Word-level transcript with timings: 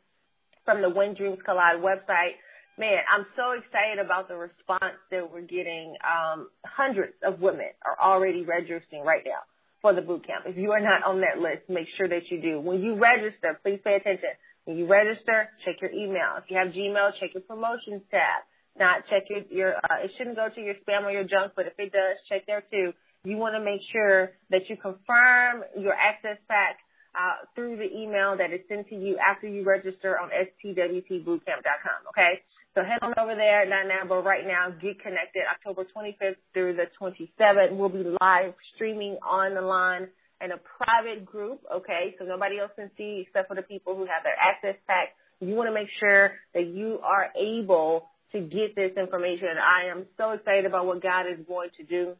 from 0.65 0.81
the 0.81 0.89
When 0.89 1.13
Dreams 1.13 1.39
Collide 1.43 1.81
website. 1.81 2.35
Man, 2.77 2.99
I'm 3.13 3.25
so 3.35 3.51
excited 3.51 3.99
about 3.99 4.27
the 4.27 4.35
response 4.35 4.95
that 5.11 5.31
we're 5.31 5.41
getting. 5.41 5.95
Um, 6.03 6.49
hundreds 6.65 7.13
of 7.23 7.41
women 7.41 7.67
are 7.85 7.97
already 8.01 8.43
registering 8.43 9.03
right 9.03 9.23
now 9.25 9.41
for 9.81 9.93
the 9.93 10.01
boot 10.01 10.25
camp. 10.25 10.45
If 10.45 10.57
you 10.57 10.71
are 10.71 10.79
not 10.79 11.03
on 11.03 11.21
that 11.21 11.39
list, 11.39 11.69
make 11.69 11.87
sure 11.97 12.07
that 12.07 12.31
you 12.31 12.41
do. 12.41 12.59
When 12.59 12.81
you 12.81 12.95
register, 12.95 13.59
please 13.63 13.79
pay 13.83 13.95
attention. 13.95 14.29
When 14.65 14.77
you 14.77 14.87
register, 14.87 15.49
check 15.65 15.81
your 15.81 15.91
email. 15.91 16.37
If 16.37 16.49
you 16.49 16.57
have 16.57 16.69
Gmail, 16.69 17.19
check 17.19 17.33
your 17.33 17.43
promotions 17.43 18.03
tab. 18.11 18.43
Not 18.79 19.05
check 19.09 19.23
your, 19.29 19.41
your 19.49 19.75
uh, 19.75 20.03
it 20.03 20.11
shouldn't 20.17 20.37
go 20.37 20.47
to 20.47 20.61
your 20.61 20.75
spam 20.75 21.03
or 21.03 21.11
your 21.11 21.25
junk, 21.25 21.53
but 21.55 21.67
if 21.67 21.73
it 21.77 21.91
does, 21.91 22.17
check 22.29 22.45
there 22.47 22.63
too 22.71 22.93
you 23.23 23.37
want 23.37 23.55
to 23.55 23.61
make 23.61 23.81
sure 23.91 24.31
that 24.49 24.69
you 24.69 24.77
confirm 24.77 25.63
your 25.77 25.93
access 25.93 26.37
pack 26.49 26.79
uh, 27.13 27.45
through 27.55 27.77
the 27.77 27.95
email 27.95 28.37
that 28.37 28.51
is 28.51 28.61
sent 28.67 28.87
to 28.89 28.95
you 28.95 29.17
after 29.17 29.47
you 29.47 29.63
register 29.63 30.17
on 30.17 30.29
stwtbootcamp.com. 30.29 32.07
Okay, 32.09 32.41
so 32.75 32.83
head 32.83 32.99
on 33.01 33.13
over 33.17 33.35
there, 33.35 33.67
not 33.67 33.87
now, 33.87 34.03
but 34.07 34.23
right 34.23 34.47
now, 34.47 34.69
get 34.69 34.99
connected. 35.01 35.43
October 35.49 35.85
25th 35.95 36.37
through 36.53 36.75
the 36.75 36.87
27th, 36.99 37.75
we'll 37.75 37.89
be 37.89 38.05
live 38.19 38.53
streaming 38.73 39.17
on 39.27 39.53
the 39.53 39.61
line 39.61 40.07
in 40.43 40.51
a 40.51 40.57
private 40.83 41.25
group. 41.25 41.61
Okay, 41.71 42.15
so 42.17 42.25
nobody 42.25 42.59
else 42.59 42.71
can 42.75 42.89
see 42.97 43.25
except 43.27 43.49
for 43.49 43.55
the 43.55 43.61
people 43.61 43.95
who 43.95 44.05
have 44.05 44.23
their 44.23 44.37
access 44.41 44.79
pack. 44.87 45.09
You 45.39 45.55
want 45.55 45.69
to 45.69 45.73
make 45.73 45.89
sure 45.99 46.33
that 46.53 46.65
you 46.67 46.99
are 47.03 47.29
able 47.35 48.09
to 48.31 48.39
get 48.39 48.75
this 48.75 48.91
information. 48.95 49.49
I 49.59 49.87
am 49.87 50.05
so 50.17 50.31
excited 50.31 50.65
about 50.65 50.85
what 50.85 51.03
God 51.03 51.25
is 51.27 51.45
going 51.45 51.69
to 51.77 51.83
do 51.83 52.15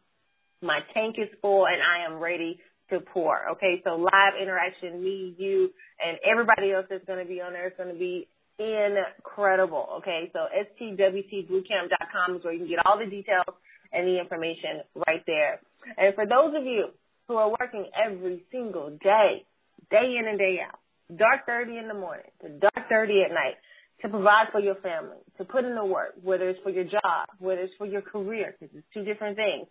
my 0.61 0.79
tank 0.94 1.16
is 1.17 1.29
full 1.41 1.66
and 1.66 1.81
I 1.81 2.05
am 2.05 2.19
ready 2.19 2.59
to 2.89 2.99
pour. 2.99 3.49
Okay, 3.53 3.81
so 3.83 3.95
live 3.95 4.33
interaction, 4.39 5.03
me, 5.03 5.33
you, 5.38 5.72
and 6.05 6.17
everybody 6.29 6.72
else 6.72 6.85
that's 6.89 7.05
going 7.05 7.19
to 7.19 7.25
be 7.25 7.41
on 7.41 7.53
there 7.53 7.67
is 7.67 7.73
going 7.77 7.89
to 7.89 7.97
be 7.97 8.27
incredible. 8.59 9.88
Okay, 9.97 10.31
so 10.33 10.47
stwtbootcamp.com 10.81 12.35
is 12.35 12.44
where 12.44 12.53
you 12.53 12.59
can 12.59 12.67
get 12.67 12.85
all 12.85 13.00
the 13.00 13.05
details 13.05 13.55
and 13.91 14.07
the 14.07 14.19
information 14.19 14.81
right 15.07 15.23
there. 15.25 15.61
And 15.97 16.13
for 16.16 16.25
those 16.25 16.53
of 16.55 16.66
you 16.66 16.88
who 17.27 17.35
are 17.35 17.50
working 17.50 17.88
every 17.95 18.44
single 18.51 18.97
day, 19.03 19.45
day 19.89 20.17
in 20.17 20.27
and 20.27 20.38
day 20.38 20.59
out, 20.61 20.79
dark 21.16 21.45
30 21.45 21.77
in 21.77 21.88
the 21.88 21.94
morning 21.94 22.31
to 22.41 22.50
dark 22.50 22.89
30 22.89 23.23
at 23.23 23.31
night, 23.31 23.55
to 24.01 24.09
provide 24.09 24.47
for 24.51 24.59
your 24.59 24.75
family, 24.75 25.17
to 25.38 25.45
put 25.45 25.63
in 25.63 25.75
the 25.75 25.85
work, 25.85 26.16
whether 26.23 26.50
it's 26.50 26.59
for 26.63 26.71
your 26.71 26.85
job, 26.85 27.27
whether 27.39 27.61
it's 27.61 27.73
for 27.77 27.85
your 27.85 28.01
career, 28.01 28.55
because 28.59 28.75
it's 28.75 28.88
two 28.94 29.03
different 29.03 29.38
things 29.38 29.67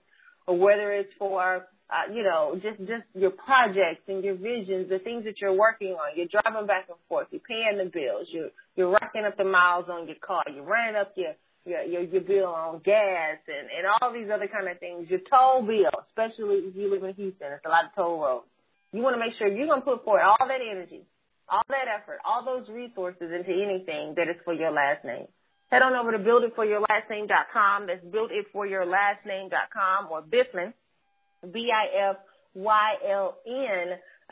or 0.50 0.58
whether 0.58 0.90
it's 0.90 1.12
for 1.16 1.64
uh, 1.90 2.12
you 2.12 2.22
know, 2.22 2.58
just 2.60 2.78
just 2.80 3.04
your 3.14 3.30
projects 3.30 4.02
and 4.08 4.22
your 4.22 4.34
visions, 4.34 4.88
the 4.88 4.98
things 4.98 5.24
that 5.24 5.40
you're 5.40 5.52
working 5.56 5.92
on. 5.92 6.16
You're 6.16 6.26
driving 6.26 6.66
back 6.66 6.86
and 6.88 6.98
forth. 7.08 7.28
You're 7.30 7.40
paying 7.40 7.78
the 7.78 7.84
bills. 7.84 8.28
You're 8.30 8.50
you're 8.76 8.90
racking 8.90 9.24
up 9.24 9.36
the 9.36 9.44
miles 9.44 9.86
on 9.88 10.06
your 10.06 10.16
car. 10.20 10.42
You're 10.52 10.64
running 10.64 10.96
up 10.96 11.12
your 11.16 11.34
your 11.64 11.82
your, 11.82 12.02
your 12.02 12.20
bill 12.20 12.46
on 12.46 12.80
gas 12.84 13.38
and 13.48 13.68
and 13.76 13.86
all 14.00 14.12
these 14.12 14.30
other 14.32 14.46
kind 14.46 14.68
of 14.68 14.78
things. 14.78 15.08
Your 15.08 15.20
toll 15.30 15.62
bill, 15.62 15.90
especially 16.08 16.56
if 16.58 16.76
you 16.76 16.90
live 16.90 17.02
in 17.02 17.14
Houston, 17.14 17.52
it's 17.52 17.66
a 17.66 17.68
lot 17.68 17.86
of 17.86 17.94
toll 17.96 18.20
roads. 18.20 18.46
You 18.92 19.02
want 19.02 19.14
to 19.14 19.20
make 19.20 19.34
sure 19.34 19.48
you're 19.48 19.66
gonna 19.66 19.82
put 19.82 20.04
forth 20.04 20.22
all 20.22 20.46
that 20.46 20.60
energy, 20.60 21.02
all 21.48 21.62
that 21.68 21.86
effort, 21.88 22.18
all 22.24 22.44
those 22.44 22.68
resources 22.68 23.30
into 23.34 23.50
anything 23.50 24.14
that 24.16 24.28
is 24.28 24.36
for 24.44 24.54
your 24.54 24.70
last 24.70 25.04
name. 25.04 25.26
Head 25.70 25.82
on 25.82 25.94
over 25.94 26.12
to 26.12 26.18
builditforyourlastname.com. 26.18 27.86
That's 27.86 28.04
builditforyourlastname.com 28.04 30.08
or 30.10 30.22
Biflin, 30.22 30.72
B-I-F-Y-L-N 31.52 32.16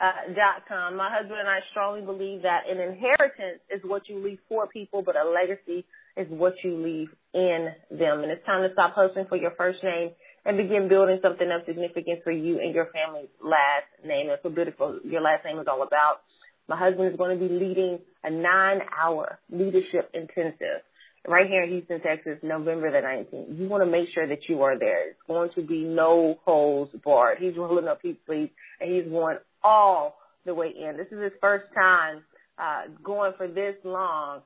uh, 0.01 0.11
dot 0.35 0.63
com. 0.67 0.97
My 0.97 1.09
husband 1.09 1.39
and 1.39 1.47
I 1.47 1.61
strongly 1.71 2.01
believe 2.01 2.41
that 2.43 2.69
an 2.69 2.79
inheritance 2.79 3.61
is 3.69 3.81
what 3.83 4.09
you 4.09 4.19
leave 4.19 4.39
for 4.49 4.67
people, 4.67 5.01
but 5.01 5.15
a 5.15 5.23
legacy 5.23 5.85
is 6.17 6.27
what 6.29 6.55
you 6.63 6.75
leave 6.75 7.09
in 7.33 7.69
them. 7.89 8.23
And 8.23 8.31
it's 8.31 8.45
time 8.45 8.63
to 8.63 8.73
stop 8.73 8.93
hustling 8.93 9.27
for 9.27 9.37
your 9.37 9.51
first 9.51 9.81
name 9.83 10.11
and 10.45 10.57
begin 10.57 10.89
building 10.89 11.19
something 11.21 11.51
of 11.51 11.63
significance 11.65 12.21
for 12.23 12.31
you 12.31 12.59
and 12.59 12.73
your 12.73 12.87
family's 12.93 13.27
last 13.41 13.85
name. 14.05 14.27
That's 14.27 14.41
what 14.43 14.55
Build 14.55 14.69
It 14.69 14.77
For 14.77 14.99
Your 15.05 15.21
Last 15.21 15.43
Name 15.45 15.59
is 15.59 15.67
all 15.67 15.83
about. 15.83 16.21
My 16.67 16.77
husband 16.77 17.11
is 17.11 17.17
going 17.17 17.37
to 17.37 17.47
be 17.47 17.53
leading 17.53 17.99
a 18.23 18.29
nine 18.29 18.81
hour 18.97 19.39
leadership 19.49 20.09
intensive 20.13 20.81
right 21.27 21.47
here 21.47 21.63
in 21.63 21.69
Houston, 21.69 22.01
Texas, 22.01 22.37
November 22.41 22.91
the 22.91 23.05
19th. 23.05 23.59
You 23.59 23.67
want 23.67 23.83
to 23.83 23.89
make 23.89 24.09
sure 24.09 24.27
that 24.27 24.47
you 24.47 24.61
are 24.63 24.77
there. 24.77 25.09
It's 25.09 25.19
going 25.27 25.49
to 25.55 25.61
be 25.61 25.83
no 25.83 26.39
holes 26.45 26.89
barred. 27.03 27.39
He's 27.39 27.55
rolling 27.55 27.87
up 27.87 27.99
his 28.01 28.15
sleeves 28.25 28.51
and 28.79 28.91
he's 28.91 29.05
going 29.05 29.37
all 29.63 30.17
the 30.45 30.53
way 30.53 30.69
in. 30.69 30.97
This 30.97 31.07
is 31.11 31.21
his 31.21 31.33
first 31.41 31.65
time 31.75 32.23
uh, 32.57 32.83
going 33.03 33.33
for 33.37 33.47
this 33.47 33.75
long 33.83 34.41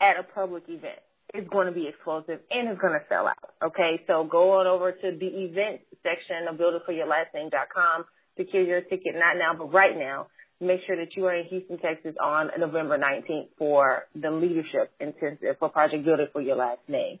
at 0.00 0.18
a 0.18 0.22
public 0.22 0.64
event. 0.68 0.98
It's 1.32 1.48
going 1.48 1.66
to 1.66 1.72
be 1.72 1.86
explosive 1.86 2.40
and 2.50 2.68
it's 2.68 2.80
going 2.80 2.94
to 2.94 3.04
sell 3.08 3.26
out. 3.26 3.54
Okay, 3.62 4.02
so 4.06 4.24
go 4.24 4.58
on 4.58 4.66
over 4.66 4.92
to 4.92 5.12
the 5.12 5.26
event 5.26 5.80
section 6.02 6.48
of 6.48 6.56
builditforyourlastname.com. 6.56 8.04
Secure 8.36 8.62
your 8.62 8.80
ticket 8.80 9.14
not 9.14 9.36
now, 9.36 9.54
but 9.54 9.72
right 9.72 9.96
now 9.96 10.26
make 10.60 10.82
sure 10.86 10.96
that 10.96 11.16
you 11.16 11.26
are 11.26 11.34
in 11.34 11.46
Houston, 11.46 11.78
Texas 11.78 12.14
on 12.22 12.50
November 12.58 12.98
19th 12.98 13.48
for 13.58 14.04
the 14.14 14.30
leadership 14.30 14.92
intensive 15.00 15.56
for 15.58 15.68
Project 15.68 16.04
Build 16.04 16.20
It 16.20 16.30
for 16.32 16.40
your 16.40 16.56
last 16.56 16.80
name. 16.88 17.18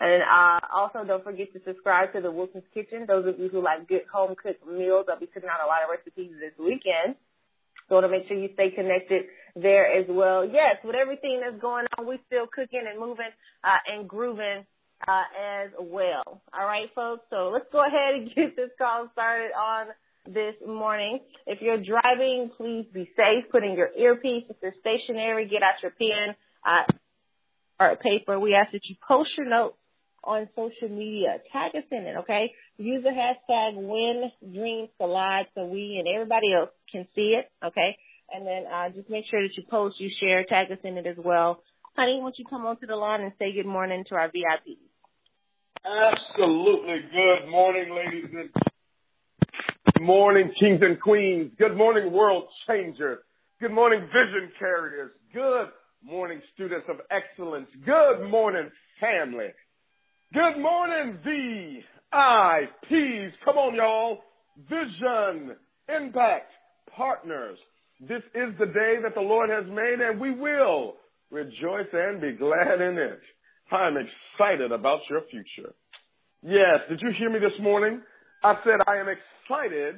And 0.00 0.22
uh, 0.22 0.60
also 0.74 1.04
don't 1.04 1.24
forget 1.24 1.52
to 1.52 1.60
subscribe 1.66 2.12
to 2.12 2.20
the 2.20 2.30
Wilson's 2.30 2.64
Kitchen. 2.72 3.04
Those 3.06 3.26
of 3.26 3.38
you 3.38 3.48
who 3.48 3.62
like 3.62 3.88
good 3.88 4.02
home 4.12 4.34
cooked 4.40 4.66
meals, 4.66 5.06
I'll 5.10 5.18
be 5.18 5.26
putting 5.26 5.48
out 5.48 5.64
a 5.64 5.66
lot 5.66 5.82
of 5.82 5.90
recipes 5.90 6.32
this 6.40 6.52
weekend. 6.58 7.16
So 7.88 8.00
to 8.00 8.08
make 8.08 8.28
sure 8.28 8.36
you 8.36 8.50
stay 8.54 8.70
connected 8.70 9.24
there 9.56 9.90
as 9.90 10.06
well. 10.08 10.44
Yes, 10.44 10.76
with 10.84 10.94
everything 10.94 11.40
that's 11.40 11.60
going 11.60 11.86
on, 11.96 12.06
we're 12.06 12.18
still 12.26 12.46
cooking 12.46 12.84
and 12.88 13.00
moving 13.00 13.30
uh, 13.64 13.92
and 13.92 14.08
grooving 14.08 14.64
uh, 15.06 15.22
as 15.40 15.70
well. 15.80 16.42
All 16.52 16.66
right, 16.66 16.88
folks. 16.94 17.24
So 17.30 17.50
let's 17.52 17.66
go 17.72 17.84
ahead 17.84 18.14
and 18.14 18.34
get 18.34 18.56
this 18.56 18.70
call 18.78 19.08
started 19.12 19.50
on 19.58 19.86
this 20.26 20.54
morning. 20.66 21.20
If 21.46 21.60
you're 21.62 21.82
driving, 21.82 22.50
please 22.56 22.86
be 22.92 23.10
safe. 23.16 23.50
Put 23.50 23.64
in 23.64 23.74
your 23.74 23.90
earpiece. 23.96 24.44
If 24.48 24.56
you're 24.62 24.74
stationary, 24.80 25.46
get 25.48 25.62
out 25.62 25.82
your 25.82 25.92
pen 25.92 26.34
uh, 26.66 26.84
or 27.80 27.96
paper. 27.96 28.38
We 28.38 28.54
ask 28.54 28.72
that 28.72 28.84
you 28.84 28.96
post 29.06 29.30
your 29.36 29.46
notes 29.46 29.76
on 30.24 30.48
social 30.54 30.88
media. 30.88 31.38
Tag 31.52 31.74
us 31.74 31.84
in 31.90 32.04
it, 32.04 32.16
okay? 32.18 32.52
Use 32.76 33.02
the 33.02 33.10
hashtag 33.10 33.76
When 33.76 34.30
so 35.56 35.64
we 35.66 35.96
and 35.98 36.08
everybody 36.08 36.52
else 36.52 36.70
can 36.90 37.06
see 37.14 37.34
it, 37.34 37.50
okay? 37.64 37.96
And 38.32 38.46
then 38.46 38.64
uh, 38.66 38.90
just 38.90 39.08
make 39.08 39.24
sure 39.26 39.42
that 39.42 39.56
you 39.56 39.62
post, 39.70 40.00
you 40.00 40.10
share, 40.20 40.44
tag 40.44 40.70
us 40.70 40.78
in 40.84 40.98
it 40.98 41.06
as 41.06 41.16
well. 41.16 41.62
Honey, 41.96 42.20
won't 42.20 42.38
you 42.38 42.44
come 42.44 42.66
onto 42.66 42.86
the 42.86 42.96
line 42.96 43.22
and 43.22 43.32
say 43.38 43.52
good 43.52 43.66
morning 43.66 44.04
to 44.08 44.14
our 44.14 44.28
VIPs? 44.28 44.78
Absolutely. 45.84 47.04
Good 47.12 47.48
morning, 47.48 47.94
ladies 47.94 48.28
and 48.32 48.50
Good 49.98 50.06
morning, 50.06 50.52
kings 50.56 50.80
and 50.80 51.00
queens. 51.00 51.50
Good 51.58 51.76
morning, 51.76 52.12
world 52.12 52.44
changers. 52.68 53.18
Good 53.60 53.72
morning, 53.72 54.02
vision 54.02 54.52
carriers. 54.56 55.10
Good 55.34 55.70
morning, 56.04 56.40
students 56.54 56.86
of 56.88 56.98
excellence. 57.10 57.66
Good 57.84 58.30
morning, 58.30 58.70
family. 59.00 59.48
Good 60.32 60.58
morning, 60.58 61.18
VIPs. 61.26 63.32
Come 63.44 63.58
on, 63.58 63.74
y'all. 63.74 64.20
Vision, 64.70 65.56
impact, 65.92 66.52
partners. 66.94 67.58
This 68.00 68.22
is 68.36 68.56
the 68.56 68.66
day 68.66 68.98
that 69.02 69.16
the 69.16 69.20
Lord 69.20 69.50
has 69.50 69.64
made 69.66 69.98
and 70.00 70.20
we 70.20 70.30
will 70.30 70.94
rejoice 71.32 71.88
and 71.92 72.20
be 72.20 72.34
glad 72.34 72.80
in 72.80 72.98
it. 72.98 73.18
I'm 73.72 73.96
excited 73.96 74.70
about 74.70 75.00
your 75.10 75.22
future. 75.28 75.74
Yes, 76.44 76.82
did 76.88 77.02
you 77.02 77.10
hear 77.10 77.30
me 77.30 77.40
this 77.40 77.58
morning? 77.58 78.00
I 78.42 78.56
said 78.64 78.80
I 78.86 78.96
am 78.96 79.08
excited 79.08 79.96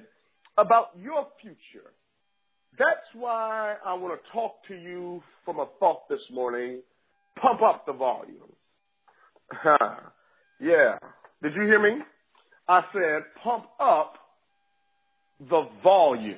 about 0.57 0.91
your 1.01 1.27
future. 1.41 1.91
That's 2.79 3.07
why 3.15 3.77
I 3.85 3.95
want 3.95 4.19
to 4.21 4.33
talk 4.33 4.65
to 4.69 4.75
you 4.75 5.23
from 5.45 5.59
a 5.59 5.67
thought 5.79 6.09
this 6.09 6.23
morning. 6.31 6.81
Pump 7.41 7.63
up 7.63 7.85
the 7.87 7.93
volume. 7.93 8.53
yeah. 10.61 10.99
Did 11.43 11.55
you 11.55 11.63
hear 11.63 11.81
me? 11.81 12.03
I 12.69 12.85
said 12.93 13.23
pump 13.43 13.67
up 13.79 14.15
the 15.49 15.69
volume. 15.83 16.37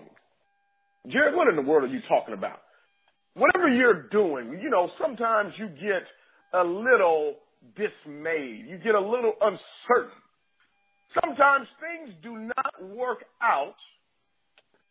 Jared, 1.08 1.34
what 1.34 1.48
in 1.48 1.56
the 1.56 1.62
world 1.62 1.84
are 1.84 1.92
you 1.92 2.00
talking 2.08 2.34
about? 2.34 2.62
Whatever 3.34 3.68
you're 3.68 4.08
doing, 4.08 4.58
you 4.62 4.70
know, 4.70 4.90
sometimes 5.00 5.54
you 5.56 5.68
get 5.68 6.04
a 6.52 6.64
little 6.64 7.36
dismayed. 7.76 8.66
You 8.68 8.78
get 8.78 8.94
a 8.94 9.00
little 9.00 9.34
uncertain. 9.40 10.21
Sometimes 11.20 11.66
things 11.80 12.14
do 12.22 12.36
not 12.38 12.96
work 12.96 13.24
out 13.40 13.74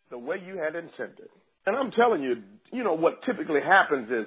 the 0.09 0.17
way 0.17 0.41
you 0.45 0.57
had 0.57 0.75
intended. 0.75 1.29
And 1.65 1.75
I'm 1.75 1.91
telling 1.91 2.21
you, 2.21 2.43
you 2.71 2.83
know, 2.83 2.93
what 2.93 3.23
typically 3.23 3.61
happens 3.61 4.09
is 4.11 4.25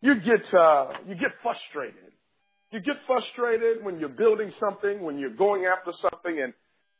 you 0.00 0.14
get, 0.20 0.54
uh, 0.54 0.92
you 1.06 1.14
get 1.14 1.32
frustrated. 1.42 2.12
You 2.70 2.80
get 2.80 2.96
frustrated 3.06 3.82
when 3.82 3.98
you're 3.98 4.10
building 4.10 4.52
something, 4.60 5.02
when 5.02 5.18
you're 5.18 5.30
going 5.30 5.64
after 5.64 5.92
something 6.02 6.40
and, 6.40 6.52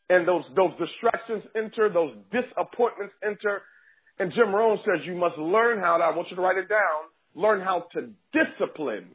and 0.08 0.26
those, 0.26 0.44
those 0.56 0.72
distractions 0.78 1.44
enter, 1.54 1.88
those 1.88 2.14
disappointments 2.32 3.14
enter. 3.24 3.62
And 4.19 4.32
Jim 4.32 4.54
Rohn 4.54 4.78
says 4.84 5.06
you 5.06 5.14
must 5.14 5.36
learn 5.38 5.78
how 5.78 5.98
to, 5.98 6.04
I 6.04 6.16
want 6.16 6.31
you 6.31 6.36
to 6.36 6.42
write 6.42 6.56
it 6.56 6.69
down, 6.69 7.04
learn 7.34 7.60
how 7.60 7.86
to 7.92 8.10
discipline 8.32 9.14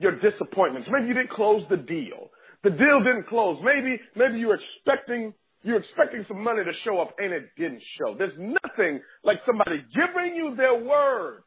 your 0.00 0.18
disappointments. 0.18 0.88
Maybe 0.90 1.06
you 1.06 1.14
didn't 1.14 1.30
close 1.30 1.64
the 1.70 1.76
deal. 1.76 2.30
The 2.64 2.70
deal 2.70 3.00
didn't 3.00 3.28
close. 3.28 3.60
Maybe, 3.62 4.00
maybe 4.16 4.38
you're 4.38 4.58
expecting, 4.58 5.34
you're 5.62 5.78
expecting 5.78 6.24
some 6.26 6.42
money 6.42 6.64
to 6.64 6.72
show 6.82 6.98
up 6.98 7.14
and 7.18 7.32
it 7.32 7.50
didn't 7.58 7.82
show. 7.98 8.16
There's 8.16 8.36
nothing 8.38 9.00
like 9.22 9.40
somebody 9.46 9.84
giving 9.94 10.34
you 10.34 10.56
their 10.56 10.74
word 10.74 11.42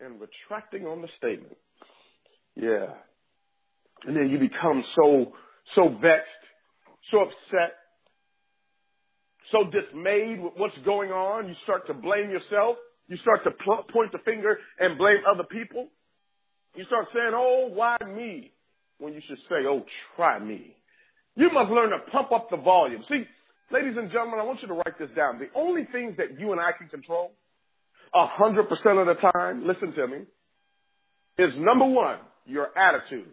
and 0.00 0.20
retracting 0.20 0.84
on 0.86 1.00
the 1.00 1.08
statement. 1.16 1.56
Yeah. 2.56 2.86
And 4.04 4.16
then 4.16 4.30
you 4.30 4.38
become 4.38 4.84
so, 4.96 5.32
so 5.76 5.88
vexed, 5.88 6.28
so 7.12 7.20
upset, 7.20 7.74
so 9.52 9.70
dismayed 9.70 10.40
with 10.42 10.54
what's 10.56 10.78
going 10.78 11.12
on. 11.12 11.48
You 11.48 11.54
start 11.62 11.86
to 11.86 11.94
blame 11.94 12.30
yourself. 12.30 12.76
You 13.06 13.16
start 13.18 13.44
to 13.44 13.52
point 13.92 14.10
the 14.10 14.18
finger 14.24 14.58
and 14.80 14.98
blame 14.98 15.18
other 15.32 15.44
people. 15.44 15.88
You 16.74 16.84
start 16.86 17.08
saying, 17.14 17.32
oh, 17.32 17.70
why 17.72 17.98
me? 18.06 18.52
When 19.02 19.14
you 19.14 19.20
should 19.26 19.38
say, 19.48 19.66
oh, 19.66 19.84
try 20.16 20.38
me. 20.38 20.76
You 21.34 21.50
must 21.50 21.70
learn 21.70 21.90
to 21.90 21.98
pump 22.10 22.32
up 22.32 22.50
the 22.50 22.56
volume. 22.56 23.04
See, 23.08 23.24
ladies 23.70 23.96
and 23.96 24.10
gentlemen, 24.10 24.38
I 24.38 24.44
want 24.44 24.62
you 24.62 24.68
to 24.68 24.74
write 24.74 24.98
this 24.98 25.10
down. 25.16 25.38
The 25.38 25.48
only 25.54 25.86
things 25.90 26.16
that 26.18 26.38
you 26.38 26.52
and 26.52 26.60
I 26.60 26.72
can 26.72 26.88
control 26.88 27.32
a 28.14 28.26
hundred 28.26 28.68
percent 28.68 28.98
of 28.98 29.06
the 29.06 29.14
time, 29.14 29.66
listen 29.66 29.92
to 29.94 30.06
me, 30.06 30.18
is 31.38 31.54
number 31.56 31.86
one, 31.86 32.18
your 32.46 32.76
attitude. 32.78 33.28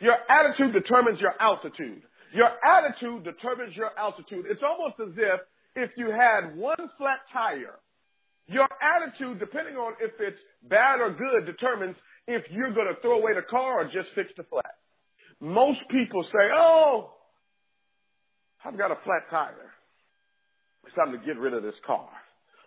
Your 0.00 0.16
attitude 0.28 0.72
determines 0.72 1.20
your 1.20 1.34
altitude. 1.40 2.02
Your 2.32 2.50
attitude 2.64 3.24
determines 3.24 3.74
your 3.74 3.90
altitude. 3.98 4.44
It's 4.48 4.62
almost 4.62 4.94
as 5.00 5.14
if 5.16 5.40
if 5.74 5.90
you 5.96 6.10
had 6.10 6.56
one 6.56 6.76
flat 6.96 7.20
tire, 7.32 7.78
your 8.46 8.68
attitude, 8.82 9.38
depending 9.38 9.76
on 9.76 9.94
if 10.00 10.12
it's 10.18 10.38
bad 10.68 11.00
or 11.00 11.10
good, 11.10 11.46
determines 11.46 11.96
if 12.26 12.44
you're 12.50 12.72
going 12.72 12.92
to 12.92 13.00
throw 13.00 13.20
away 13.20 13.34
the 13.34 13.42
car 13.42 13.80
or 13.80 13.84
just 13.84 14.08
fix 14.14 14.30
the 14.36 14.44
flat. 14.44 14.77
Most 15.40 15.80
people 15.90 16.22
say, 16.24 16.50
oh, 16.54 17.10
I've 18.64 18.76
got 18.76 18.90
a 18.90 18.98
flat 19.04 19.22
tire. 19.30 19.70
It's 20.86 20.94
time 20.94 21.12
to 21.12 21.18
get 21.18 21.38
rid 21.38 21.54
of 21.54 21.62
this 21.62 21.76
car. 21.86 22.08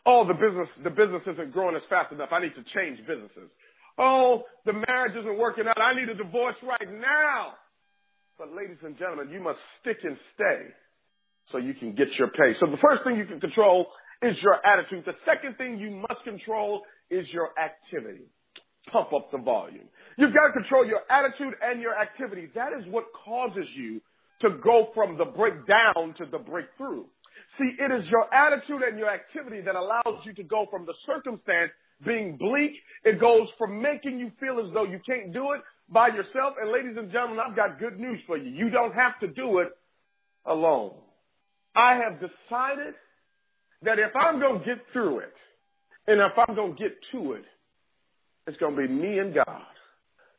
Oh, 0.06 0.25
the 0.25 0.33
business, 0.33 0.68
the 0.83 0.89
business 0.89 1.21
isn't 1.27 1.51
growing 1.51 1.75
as 1.75 1.81
fast 1.89 2.12
enough. 2.12 2.29
I 2.31 2.39
need 2.39 2.56
to 2.56 2.63
change 2.73 3.00
businesses. 3.00 3.50
Oh, 3.97 4.44
the 4.65 4.73
marriage 4.73 5.15
isn't 5.18 5.38
working 5.38 5.68
out. 5.68 5.79
I 5.79 5.94
need 5.94 6.09
a 6.09 6.15
divorce 6.15 6.56
right 6.63 6.91
now. 6.91 7.53
But 8.38 8.53
ladies 8.56 8.77
and 8.83 8.97
gentlemen, 8.97 9.29
you 9.29 9.39
must 9.39 9.59
stick 9.81 9.97
and 10.03 10.18
stay 10.33 10.68
so 11.51 11.57
you 11.57 11.73
can 11.73 11.94
get 11.94 12.07
your 12.18 12.29
pay. 12.29 12.56
So 12.59 12.65
the 12.68 12.77
first 12.77 13.03
thing 13.03 13.18
you 13.18 13.25
can 13.25 13.39
control 13.39 13.88
is 14.21 14.41
your 14.41 14.65
attitude. 14.65 15.03
The 15.06 15.15
second 15.25 15.57
thing 15.57 15.77
you 15.77 15.91
must 16.09 16.23
control 16.23 16.83
is 17.09 17.27
your 17.31 17.50
activity 17.59 18.25
pump 18.91 19.13
up 19.13 19.31
the 19.31 19.38
volume. 19.38 19.88
You've 20.18 20.34
got 20.34 20.48
to 20.48 20.54
control 20.54 20.86
your 20.86 21.02
attitude 21.10 21.56
and 21.63 21.81
your 21.81 21.98
activity. 21.98 22.50
That 22.56 22.74
is 22.74 22.86
what 22.88 23.06
causes 23.25 23.68
you 23.75 24.02
to 24.42 24.50
go 24.50 24.90
from 24.94 25.18
the 25.18 25.25
breakdown 25.25 26.16
to 26.18 26.25
the 26.25 26.40
breakthrough. 26.40 27.06
See, 27.58 27.72
it 27.80 27.92
is 27.92 28.10
your 28.10 28.34
attitude 28.34 28.81
and 28.81 28.98
your 28.98 29.10
activity 29.10 29.62
that 29.62 29.75
allows 29.75 30.25
you 30.25 30.34
to 30.34 30.44
go 30.44 30.68
from 30.69 30.86
the 30.86 30.94
circumstance 31.06 31.72
being 32.06 32.38
bleak. 32.38 32.74
It 33.04 33.19
goes 33.19 33.48
from 33.58 33.81
making 33.81 34.19
you 34.19 34.31
feel 34.40 34.60
as 34.60 34.74
though 34.74 34.86
you 34.86 35.00
can't 35.06 35.34
do 35.34 35.52
it 35.52 35.62
by 35.90 36.08
yourself. 36.08 36.56
And 36.60 36.72
ladies 36.72 36.96
and 36.98 37.12
gentlemen, 37.12 37.40
I've 37.46 37.56
got 37.56 37.80
good 37.80 38.00
news 38.00 38.19
for 38.25 38.38
you. 38.38 38.50
You 38.50 38.69
don't 38.69 38.94
have 38.96 39.19
to 39.19 39.28
do 39.28 39.60
it 39.60 39.69
alone. 40.46 40.94
I 41.75 41.96
have 41.96 42.19
decided 42.19 42.96
that 43.84 44.00
if 44.00 44.16
I'm 44.16 44.40
going 44.40 44.60
to 44.60 44.66
get 44.66 44.80
through 44.92 45.19
it 45.19 45.34
and 46.07 46.19
if 46.19 46.31
I'm 46.38 46.56
going 46.56 46.75
to 46.75 46.81
get 46.81 46.98
to 47.12 47.34
it, 47.34 47.44
it's 48.48 48.57
going 48.57 48.75
to 48.75 48.88
be 48.88 48.88
me 48.88 49.19
and 49.19 49.34
God. 49.34 49.62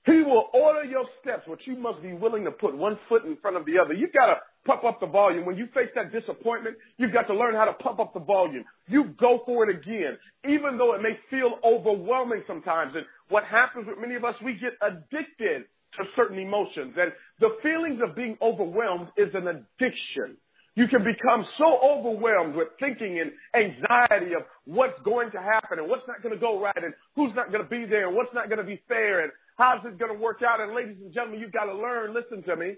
He 0.05 0.23
will 0.23 0.49
order 0.53 0.85
your 0.85 1.05
steps, 1.21 1.45
but 1.47 1.65
you 1.65 1.77
must 1.77 2.03
be 2.03 2.13
willing 2.13 2.45
to 2.45 2.51
put 2.51 2.77
one 2.77 2.99
foot 3.09 3.25
in 3.25 3.37
front 3.37 3.57
of 3.57 3.65
the 3.65 3.79
other. 3.79 3.95
You've 3.95 4.13
got 4.13 4.27
to 4.27 4.37
pump 4.67 4.83
up 4.85 4.99
the 4.99 5.07
volume. 5.07 5.45
When 5.45 5.57
you 5.57 5.69
face 5.73 5.91
that 5.95 6.11
disappointment, 6.11 6.77
you've 6.99 7.13
got 7.13 7.29
to 7.29 7.35
learn 7.35 7.55
how 7.55 7.67
to 7.67 7.73
pump 7.75 8.01
up 8.01 8.13
the 8.13 8.21
volume. 8.21 8.65
You 8.89 9.15
go 9.19 9.43
for 9.47 9.69
it 9.69 9.77
again, 9.77 10.19
even 10.49 10.77
though 10.77 10.95
it 10.95 11.03
may 11.03 11.19
feel 11.31 11.59
overwhelming 11.63 12.43
sometimes. 12.49 12.95
And 12.97 13.07
what 13.29 13.45
happens 13.45 13.87
with 13.87 13.99
many 14.01 14.17
of 14.17 14.25
us, 14.25 14.35
we 14.45 14.55
get 14.55 14.73
addicted 14.81 15.67
to 15.97 16.05
certain 16.17 16.39
emotions. 16.39 16.95
And 16.99 17.13
the 17.39 17.57
feelings 17.63 18.01
of 18.03 18.17
being 18.17 18.37
overwhelmed 18.43 19.09
is 19.17 19.33
an 19.35 19.47
addiction. 19.47 20.37
You 20.75 20.89
can 20.89 21.05
become 21.05 21.47
so 21.59 21.79
overwhelmed 21.85 22.55
with 22.55 22.69
thinking 22.81 23.21
and 23.21 23.31
anxiety 23.55 24.35
of 24.35 24.43
what's 24.65 24.99
going 25.03 25.31
to 25.33 25.39
happen 25.39 25.79
and 25.79 25.89
what's 25.89 26.09
not 26.09 26.23
going 26.23 26.35
to 26.35 26.41
go 26.41 26.61
right 26.61 26.83
and 26.83 26.95
who's 27.15 27.35
not 27.37 27.53
going 27.53 27.63
to 27.63 27.69
be 27.69 27.85
there 27.85 28.09
and 28.09 28.17
what's 28.17 28.33
not 28.33 28.49
going 28.49 28.59
to 28.59 28.65
be 28.65 28.81
fair 28.89 29.21
and 29.21 29.33
how's 29.57 29.85
it 29.85 29.99
going 29.99 30.15
to 30.15 30.19
work 30.23 30.43
out. 30.43 30.61
And 30.61 30.75
ladies 30.75 30.97
and 31.03 31.13
gentlemen, 31.13 31.41
you've 31.41 31.53
got 31.53 31.65
to 31.65 31.75
learn, 31.75 32.15
listen 32.15 32.43
to 32.45 32.57
me, 32.57 32.77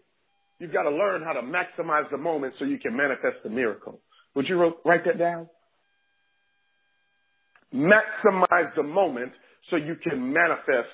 you've 0.59 0.73
got 0.73 0.83
to 0.83 0.91
learn 0.91 1.23
how 1.23 1.33
to 1.33 1.43
maximize 1.43 2.11
the 2.11 2.19
moment 2.19 2.55
so 2.59 2.65
you 2.65 2.79
can 2.79 2.97
manifest 2.97 3.37
the 3.43 3.51
miracle. 3.51 4.01
Would 4.35 4.49
you 4.49 4.75
write 4.85 5.05
that 5.05 5.19
down? 5.19 5.49
Maximize 7.73 8.75
the 8.77 8.83
moment 8.83 9.33
so 9.71 9.77
you 9.77 9.97
can 9.97 10.33
manifest 10.33 10.91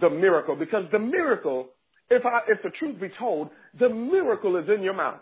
the 0.00 0.10
miracle 0.10 0.56
because 0.56 0.84
the 0.92 0.98
miracle, 0.98 1.68
if 2.10 2.24
I, 2.24 2.40
if 2.48 2.62
the 2.62 2.70
truth 2.70 3.00
be 3.00 3.10
told, 3.18 3.50
the 3.78 3.88
miracle 3.88 4.56
is 4.56 4.68
in 4.68 4.82
your 4.82 4.94
mouth. 4.94 5.20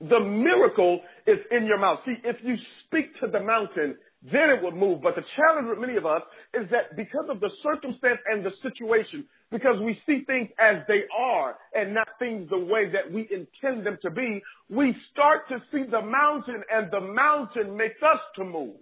The 0.00 0.20
miracle 0.20 1.00
is 1.26 1.38
in 1.50 1.66
your 1.66 1.78
mouth. 1.78 2.00
See, 2.04 2.16
if 2.24 2.36
you 2.42 2.56
speak 2.86 3.18
to 3.20 3.28
the 3.28 3.40
mountain, 3.40 3.96
then 4.30 4.50
it 4.50 4.62
will 4.62 4.72
move. 4.72 5.02
But 5.02 5.16
the 5.16 5.24
challenge 5.36 5.68
with 5.68 5.78
many 5.78 5.96
of 5.96 6.06
us 6.06 6.22
is 6.54 6.70
that 6.70 6.96
because 6.96 7.26
of 7.28 7.40
the 7.40 7.50
circumstance 7.62 8.20
and 8.26 8.44
the 8.44 8.52
situation, 8.62 9.24
because 9.50 9.80
we 9.80 10.00
see 10.06 10.24
things 10.24 10.48
as 10.58 10.76
they 10.86 11.04
are 11.16 11.56
and 11.74 11.92
not 11.94 12.08
things 12.18 12.48
the 12.48 12.58
way 12.58 12.88
that 12.90 13.10
we 13.10 13.28
intend 13.30 13.84
them 13.84 13.98
to 14.02 14.10
be, 14.10 14.42
we 14.70 14.96
start 15.12 15.48
to 15.48 15.60
see 15.72 15.84
the 15.84 16.02
mountain 16.02 16.62
and 16.72 16.90
the 16.90 17.00
mountain 17.00 17.76
makes 17.76 18.02
us 18.02 18.20
to 18.36 18.44
move. 18.44 18.76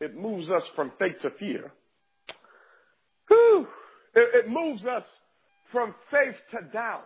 It 0.00 0.16
moves 0.16 0.48
us 0.48 0.62
from 0.74 0.92
faith 0.98 1.16
to 1.22 1.30
fear. 1.38 1.72
Whew. 3.28 3.66
It, 4.14 4.46
it 4.46 4.48
moves 4.48 4.84
us 4.84 5.04
from 5.72 5.94
faith 6.10 6.36
to 6.52 6.66
doubt. 6.72 7.04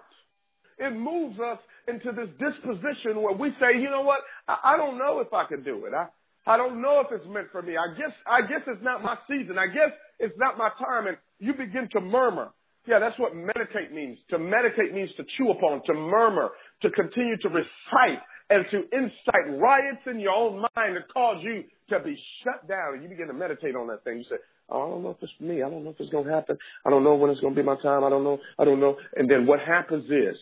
It 0.79 0.95
moves 0.95 1.39
us 1.41 1.59
into 1.89 2.13
this 2.13 2.29
disposition 2.39 3.21
where 3.21 3.35
we 3.35 3.51
say, 3.61 3.81
you 3.81 3.91
know 3.91 4.03
what, 4.03 4.21
I, 4.47 4.59
I 4.65 4.77
don't 4.77 4.99
know 4.99 5.21
if 5.21 5.33
I 5.33 5.45
can 5.45 5.63
do 5.63 5.85
it. 5.87 5.95
I, 5.95 6.07
I 6.47 6.57
don't 6.57 6.83
know 6.83 7.01
if 7.01 7.07
it's 7.13 7.27
meant 7.29 7.49
for 7.53 7.63
me. 7.63 7.77
I 7.77 7.95
guess, 7.97 8.13
I 8.27 8.41
guess 8.43 8.63
it's 8.67 8.83
not 8.83 9.03
my 9.03 9.17
season. 9.29 9.59
I 9.59 9.67
guess 9.67 9.91
it's 10.19 10.37
not 10.39 10.59
my 10.59 10.71
time. 10.71 11.07
And 11.07 11.17
you 11.39 11.55
begin 11.55 11.89
to 11.93 12.01
murmur. 12.01 12.51
Yeah, 12.87 12.99
that's 12.99 13.19
what 13.19 13.37
meditate 13.37 13.93
means. 13.93 14.19
To 14.31 14.39
meditate 14.39 14.93
means 14.93 15.11
to 15.17 15.25
chew 15.37 15.51
upon, 15.51 15.83
to 15.87 15.95
murmur, 15.95 16.51
to 16.81 16.91
continue 16.91 17.37
to 17.39 17.49
recite 17.49 18.21
and 18.51 18.67
to 18.73 18.83
incite 18.93 19.59
riots 19.59 20.03
in 20.07 20.19
your 20.19 20.33
own 20.33 20.65
mind 20.75 20.97
that 20.97 21.13
cause 21.13 21.43
you 21.43 21.65
to 21.91 22.01
be 22.01 22.21
shut 22.43 22.69
down. 22.69 22.95
And 22.95 23.03
you 23.05 23.09
begin 23.09 23.29
to 23.29 23.35
meditate 23.35 23.77
on 23.77 23.87
that 23.87 24.03
thing. 24.03 24.19
You 24.19 24.25
say, 24.25 24.37
oh, 24.69 24.83
I 24.83 24.91
don't 24.91 25.03
know 25.05 25.11
if 25.11 25.23
it's 25.23 25.33
me. 25.41 25.63
I 25.63 25.71
don't 25.71 25.85
know 25.85 25.91
if 25.91 26.01
it's 26.01 26.11
going 26.11 26.27
to 26.27 26.33
happen. 26.33 26.59
I 26.85 26.91
don't 26.91 27.05
know 27.05 27.15
when 27.15 27.31
it's 27.31 27.41
going 27.41 27.55
to 27.55 27.61
be 27.61 27.65
my 27.65 27.77
time. 27.77 28.03
I 28.03 28.11
don't 28.11 28.25
know. 28.25 28.41
I 28.59 28.65
don't 28.65 28.81
know. 28.81 28.99
And 29.17 29.31
then 29.31 29.47
what 29.47 29.61
happens 29.61 30.11
is 30.11 30.37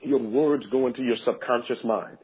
your 0.00 0.20
words 0.20 0.64
go 0.70 0.86
into 0.86 1.02
your 1.02 1.16
subconscious 1.24 1.82
mind. 1.82 2.18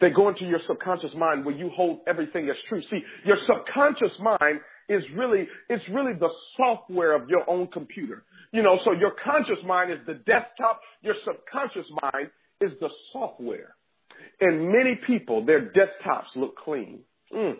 They 0.00 0.10
go 0.10 0.28
into 0.28 0.44
your 0.44 0.60
subconscious 0.66 1.14
mind 1.14 1.44
where 1.44 1.54
you 1.54 1.70
hold 1.70 2.00
everything 2.06 2.48
as 2.48 2.56
true. 2.68 2.82
See, 2.90 3.02
your 3.24 3.38
subconscious 3.46 4.18
mind 4.20 4.60
is 4.88 5.04
really, 5.14 5.48
it's 5.68 5.88
really 5.88 6.12
the 6.14 6.30
software 6.56 7.12
of 7.12 7.28
your 7.28 7.48
own 7.48 7.68
computer. 7.68 8.24
You 8.52 8.62
know, 8.62 8.78
so 8.84 8.92
your 8.92 9.12
conscious 9.12 9.62
mind 9.64 9.90
is 9.90 9.98
the 10.06 10.14
desktop. 10.14 10.80
Your 11.02 11.14
subconscious 11.24 11.86
mind 12.02 12.30
is 12.60 12.72
the 12.80 12.90
software. 13.12 13.74
And 14.40 14.68
many 14.68 14.98
people, 15.06 15.44
their 15.44 15.70
desktops 15.70 16.34
look 16.36 16.56
clean. 16.56 17.00
Mm. 17.34 17.56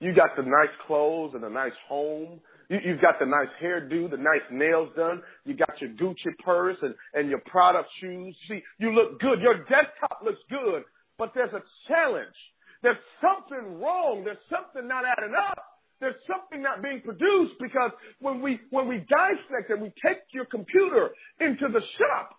You 0.00 0.14
got 0.14 0.36
the 0.36 0.42
nice 0.42 0.74
clothes 0.86 1.34
and 1.34 1.44
a 1.44 1.50
nice 1.50 1.72
home. 1.88 2.40
You, 2.68 2.80
you've 2.84 3.00
got 3.00 3.18
the 3.20 3.26
nice 3.26 3.48
hairdo, 3.62 4.10
the 4.10 4.16
nice 4.16 4.42
nails 4.50 4.90
done. 4.96 5.22
You 5.44 5.54
got 5.54 5.80
your 5.80 5.90
Gucci 5.90 6.36
purse 6.44 6.78
and, 6.82 6.94
and 7.14 7.28
your 7.28 7.40
Prada 7.46 7.84
shoes. 8.00 8.36
See, 8.48 8.62
you 8.78 8.92
look 8.92 9.20
good. 9.20 9.40
Your 9.40 9.64
desktop 9.64 10.20
looks 10.24 10.40
good, 10.48 10.84
but 11.18 11.32
there's 11.34 11.52
a 11.52 11.62
challenge. 11.88 12.34
There's 12.82 12.96
something 13.20 13.80
wrong. 13.80 14.24
There's 14.24 14.42
something 14.50 14.88
not 14.88 15.04
adding 15.04 15.34
up. 15.36 15.62
There's 16.00 16.16
something 16.26 16.60
not 16.60 16.82
being 16.82 17.00
produced 17.00 17.54
because 17.60 17.92
when 18.18 18.42
we, 18.42 18.60
when 18.70 18.88
we 18.88 18.98
dissect 18.98 19.70
and 19.70 19.80
we 19.80 19.92
take 20.04 20.18
your 20.32 20.44
computer 20.44 21.10
into 21.38 21.68
the 21.68 21.80
shop 21.80 22.34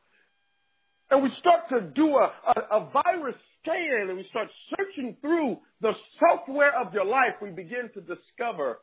and 1.09 1.23
we 1.23 1.31
start 1.39 1.69
to 1.69 1.81
do 1.81 2.17
a, 2.17 2.33
a, 2.45 2.77
a 2.77 2.89
virus 2.91 3.35
scan 3.61 4.09
and 4.09 4.17
we 4.17 4.25
start 4.29 4.49
searching 4.75 5.15
through 5.21 5.59
the 5.79 5.93
software 6.19 6.75
of 6.77 6.93
your 6.93 7.05
life, 7.05 7.35
we 7.41 7.51
begin 7.51 7.89
to 7.93 8.01
discover 8.01 8.79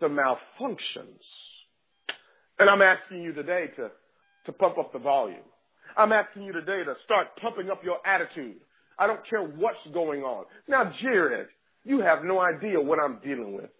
the 0.00 0.08
malfunctions. 0.08 1.22
And 2.58 2.68
I'm 2.68 2.82
asking 2.82 3.22
you 3.22 3.32
today 3.32 3.68
to, 3.76 3.90
to 4.46 4.52
pump 4.52 4.78
up 4.78 4.92
the 4.92 4.98
volume. 4.98 5.38
I'm 5.96 6.12
asking 6.12 6.42
you 6.42 6.52
today 6.52 6.82
to 6.84 6.96
start 7.04 7.28
pumping 7.40 7.70
up 7.70 7.84
your 7.84 7.98
attitude. 8.04 8.56
I 8.98 9.06
don't 9.06 9.24
care 9.28 9.42
what's 9.42 9.78
going 9.92 10.22
on. 10.22 10.44
Now, 10.66 10.92
Jared, 11.00 11.48
you 11.84 12.00
have 12.00 12.24
no 12.24 12.40
idea 12.40 12.80
what 12.80 12.98
I'm 12.98 13.18
dealing 13.18 13.54
with. 13.54 13.70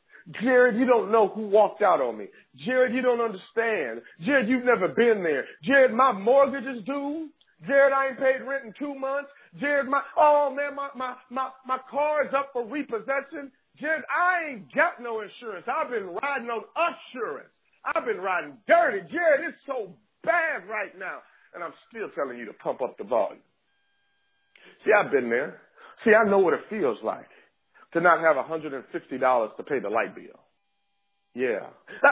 Jared, 0.43 0.77
you 0.77 0.85
don't 0.85 1.11
know 1.11 1.29
who 1.29 1.49
walked 1.49 1.83
out 1.83 2.01
on 2.01 2.19
me. 2.19 2.27
Jared, 2.57 2.95
you 2.95 3.01
don't 3.01 3.21
understand. 3.21 4.03
Jared, 4.21 4.49
you've 4.49 4.65
never 4.65 4.89
been 4.89 5.23
there. 5.23 5.47
Jared, 5.63 5.93
my 5.93 6.13
mortgage 6.13 6.65
is 6.65 6.83
due. 6.85 7.31
Jared, 7.67 7.93
I 7.93 8.09
ain't 8.09 8.19
paid 8.19 8.43
rent 8.43 8.65
in 8.67 8.75
two 8.79 8.95
months. 8.95 9.31
Jared, 9.59 9.89
my, 9.89 10.03
oh 10.17 10.55
man, 10.55 10.77
my, 10.77 10.91
my, 10.95 11.15
my, 11.31 11.49
my 11.67 11.79
car 11.91 12.27
is 12.27 12.35
up 12.35 12.51
for 12.53 12.65
repossession. 12.67 13.51
Jared, 13.81 14.05
I 14.11 14.51
ain't 14.51 14.75
got 14.75 15.01
no 15.03 15.21
insurance. 15.21 15.67
I've 15.67 15.91
been 15.91 16.09
riding 16.23 16.51
on 16.51 16.63
assurance. 16.77 17.49
I've 17.85 18.05
been 18.05 18.21
riding 18.21 18.55
dirty. 18.67 19.01
Jared, 19.11 19.41
it's 19.49 19.59
so 19.67 19.95
bad 20.25 20.69
right 20.69 20.97
now. 20.99 21.19
And 21.55 21.65
I'm 21.65 21.73
still 21.89 22.11
telling 22.11 22.39
you 22.39 22.45
to 22.47 22.53
pump 22.53 22.83
up 22.83 22.99
the 22.99 23.05
volume. 23.05 23.41
See, 24.89 24.95
I've 24.95 25.11
been 25.11 25.29
there. 25.29 25.61
See, 26.03 26.15
I 26.15 26.25
know 26.25 26.39
what 26.39 26.55
it 26.55 26.63
feels 26.71 26.99
like 27.03 27.29
to 27.93 28.01
not 28.01 28.21
have 28.21 28.37
$150 28.37 29.57
to 29.57 29.63
pay 29.65 29.81
the 29.81 29.91
light 29.91 30.15
bill. 30.15 30.41
Yeah. 31.35 31.67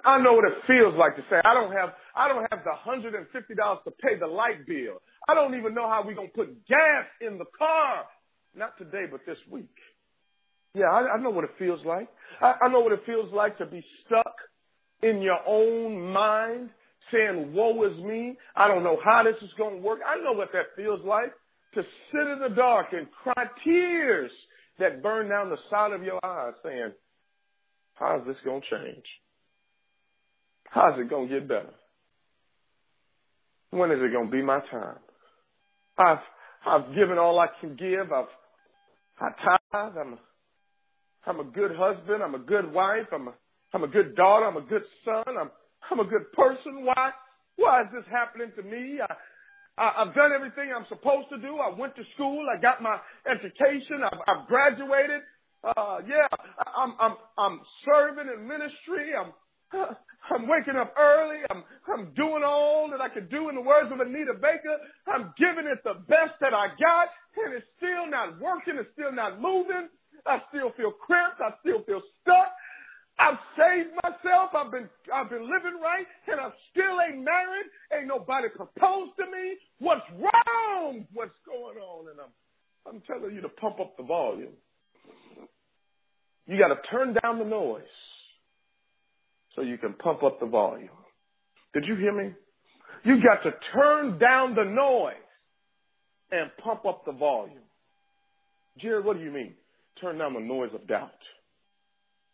I 0.05 0.19
know 0.21 0.35
what 0.35 0.45
it 0.45 0.59
feels 0.67 0.95
like 0.95 1.17
to 1.17 1.23
say, 1.31 1.41
I 1.43 1.55
don't 1.55 1.73
have, 1.73 1.95
I 2.15 2.29
don't 2.29 2.47
have 2.51 2.65
the 2.65 2.73
$150 2.87 3.85
to 3.85 3.91
pay 3.93 4.17
the 4.19 4.27
light 4.27 4.67
bill. 4.67 5.01
I 5.27 5.35
don't 5.35 5.55
even 5.55 5.75
know 5.75 5.89
how 5.89 6.05
we're 6.05 6.15
going 6.15 6.29
to 6.29 6.35
put 6.35 6.67
gas 6.67 7.07
in 7.23 7.39
the 7.39 7.47
car. 7.59 8.05
Not 8.55 8.77
today, 8.77 9.07
but 9.11 9.21
this 9.27 9.39
week. 9.51 9.75
Yeah, 10.75 10.87
I, 10.87 11.15
I 11.15 11.19
know 11.19 11.31
what 11.31 11.45
it 11.45 11.51
feels 11.59 11.83
like. 11.87 12.09
I, 12.43 12.57
I 12.63 12.69
know 12.69 12.81
what 12.81 12.93
it 12.93 13.05
feels 13.07 13.33
like 13.33 13.57
to 13.59 13.67
be 13.67 13.83
stuck 14.05 14.35
in 15.03 15.23
your 15.23 15.39
own 15.47 16.13
mind 16.13 16.71
saying, 17.11 17.55
woe 17.55 17.83
is 17.85 17.97
me. 18.05 18.37
I 18.55 18.69
don't 18.69 18.85
know 18.85 18.99
how 19.03 19.23
this 19.23 19.37
is 19.41 19.55
going 19.57 19.77
to 19.77 19.81
work. 19.81 20.01
I 20.07 20.23
know 20.23 20.33
what 20.33 20.53
that 20.53 20.67
feels 20.77 21.01
like 21.03 21.33
to 21.75 21.83
sit 22.13 22.29
in 22.29 22.41
the 22.41 22.55
dark 22.55 22.89
and 22.93 23.07
cry 23.11 23.47
tears 23.65 24.31
that 24.79 25.03
burn 25.03 25.29
down 25.29 25.51
the 25.51 25.59
side 25.71 25.93
of 25.93 26.03
your 26.03 26.25
eyes 26.25 26.55
saying, 26.63 26.93
how's 27.95 28.27
this 28.27 28.37
going 28.45 28.63
to 28.63 28.69
change? 28.69 29.05
How's 30.71 30.99
it 30.99 31.09
going 31.09 31.29
to 31.29 31.35
get 31.35 31.49
better? 31.49 31.75
When 33.71 33.91
is 33.91 34.01
it 34.03 34.13
going 34.13 34.27
to 34.27 34.33
be 34.33 34.43
my 34.43 34.61
time? 34.71 34.99
I've, 35.99 36.19
I've 36.65 36.95
given 36.95 37.19
all 37.19 37.39
I 37.39 37.49
can 37.61 37.77
give. 37.77 38.13
I've, 38.13 38.27
I 39.19 39.29
tithe. 39.73 39.97
I'm 39.99 40.13
a, 40.15 40.19
I'm 41.27 41.41
a 41.41 41.45
good 41.45 41.73
husband. 41.77 42.23
I'm 42.23 42.35
a 42.35 42.41
good 42.41 42.73
wife. 42.73 43.07
I'm 43.13 43.29
a, 43.29 43.35
I'm 43.73 43.85
a 43.85 43.89
good 43.89 44.15
daughter. 44.15 44.47
I'm 44.47 44.57
a 44.57 44.63
good 44.63 44.85
son. 45.05 45.25
I'm, 45.39 45.51
I'm 45.91 46.01
a 46.01 46.05
good 46.05 46.33
person. 46.33 46.85
Why, 46.85 47.11
why 47.57 47.83
is 47.83 47.89
this 47.95 48.05
happening 48.11 48.53
to 48.57 48.63
me? 48.63 49.01
I, 49.01 49.15
I, 49.79 49.93
I've 49.99 50.15
done 50.15 50.33
everything 50.35 50.73
I'm 50.77 50.87
supposed 50.89 51.29
to 51.31 51.39
do. 51.39 51.59
I 51.59 51.71
went 51.77 51.97
to 51.97 52.05
school. 52.15 52.47
I 52.57 52.61
got 52.61 52.83
my 52.83 52.99
education. 53.31 54.03
I've, 54.05 54.21
I've 54.29 54.47
graduated. 54.49 55.23
Uh, 55.65 55.99
yeah, 56.09 56.29
I'm, 56.77 56.95
I'm, 57.01 57.15
I'm 57.39 57.61
serving 57.85 58.27
in 58.33 58.49
ministry. 58.49 59.13
I'm, 59.19 59.33
I'm 60.33 60.49
waking 60.49 60.77
up 60.77 60.95
early. 60.99 61.39
I'm, 61.51 61.65
I'm 61.93 62.15
doing 62.15 62.43
all 62.45 62.91
that 62.93 63.01
I 63.01 63.09
can 63.11 63.29
do 63.29 63.49
in 63.51 63.57
the 63.57 63.63
words 63.63 63.93
of 63.93 64.01
Anita 64.01 64.35
Baker. 64.35 64.79
I'm 65.09 65.35
giving 65.39 65.67
it 65.67 65.79
the 65.85 65.95
best 66.09 66.35
that 66.41 66.55
I 66.55 66.69
got 66.81 67.09
and 67.37 67.55
it's 67.55 67.67
still 67.79 68.09
not 68.11 68.41
working. 68.41 68.77
It's 68.79 68.91
still 68.95 69.13
not 69.13 69.41
moving. 69.41 69.89
I 70.27 70.43
still 70.51 70.73
feel 70.77 70.93
cramped. 70.93 71.41
I 71.41 71.53
still 71.61 71.83
feel 71.85 72.03
stuck. 72.23 72.53
I've 73.19 73.39
saved 73.57 73.91
myself. 74.03 74.51
I've 74.55 74.71
been, 74.71 74.89
I've 75.13 75.31
been 75.31 75.51
living 75.51 75.81
right 75.81 76.07
and 76.31 76.41
I 76.41 76.51
still 76.71 77.01
ain't 77.01 77.25
married. 77.25 77.67
Ain't 77.97 78.09
nobody 78.09 78.49
proposed 78.49 79.13
to 79.19 79.25
me. 79.27 79.57
What's 79.79 80.05
wrong? 80.19 81.07
What's 81.13 81.39
going 81.47 81.79
on? 81.79 82.11
And 82.11 82.21
I'm, 82.21 82.95
I'm 82.95 83.03
telling 83.07 83.35
you 83.35 83.41
to 83.41 83.49
pump 83.49 83.81
up 83.81 83.97
the 83.97 84.03
volume. 84.05 84.53
You 86.47 86.59
got 86.59 86.69
to 86.69 86.81
turn 86.91 87.17
down 87.23 87.39
the 87.39 87.45
noise 87.45 87.83
so 89.55 89.63
you 89.63 89.79
can 89.79 89.95
pump 89.95 90.23
up 90.23 90.39
the 90.39 90.47
volume. 90.47 90.91
Did 91.73 91.87
you 91.87 91.97
hear 91.97 92.13
me? 92.13 92.33
You 93.05 93.23
got 93.23 93.43
to 93.43 93.55
turn 93.73 94.19
down 94.19 94.55
the 94.55 94.65
noise 94.65 95.15
and 96.31 96.51
pump 96.63 96.85
up 96.85 97.05
the 97.05 97.13
volume. 97.13 97.59
Jared, 98.79 99.05
what 99.05 99.17
do 99.17 99.25
you 99.25 99.31
mean? 99.31 99.55
Turn 100.01 100.19
down 100.19 100.35
the 100.35 100.41
noise 100.41 100.71
of 100.75 100.87
doubt. 100.87 101.11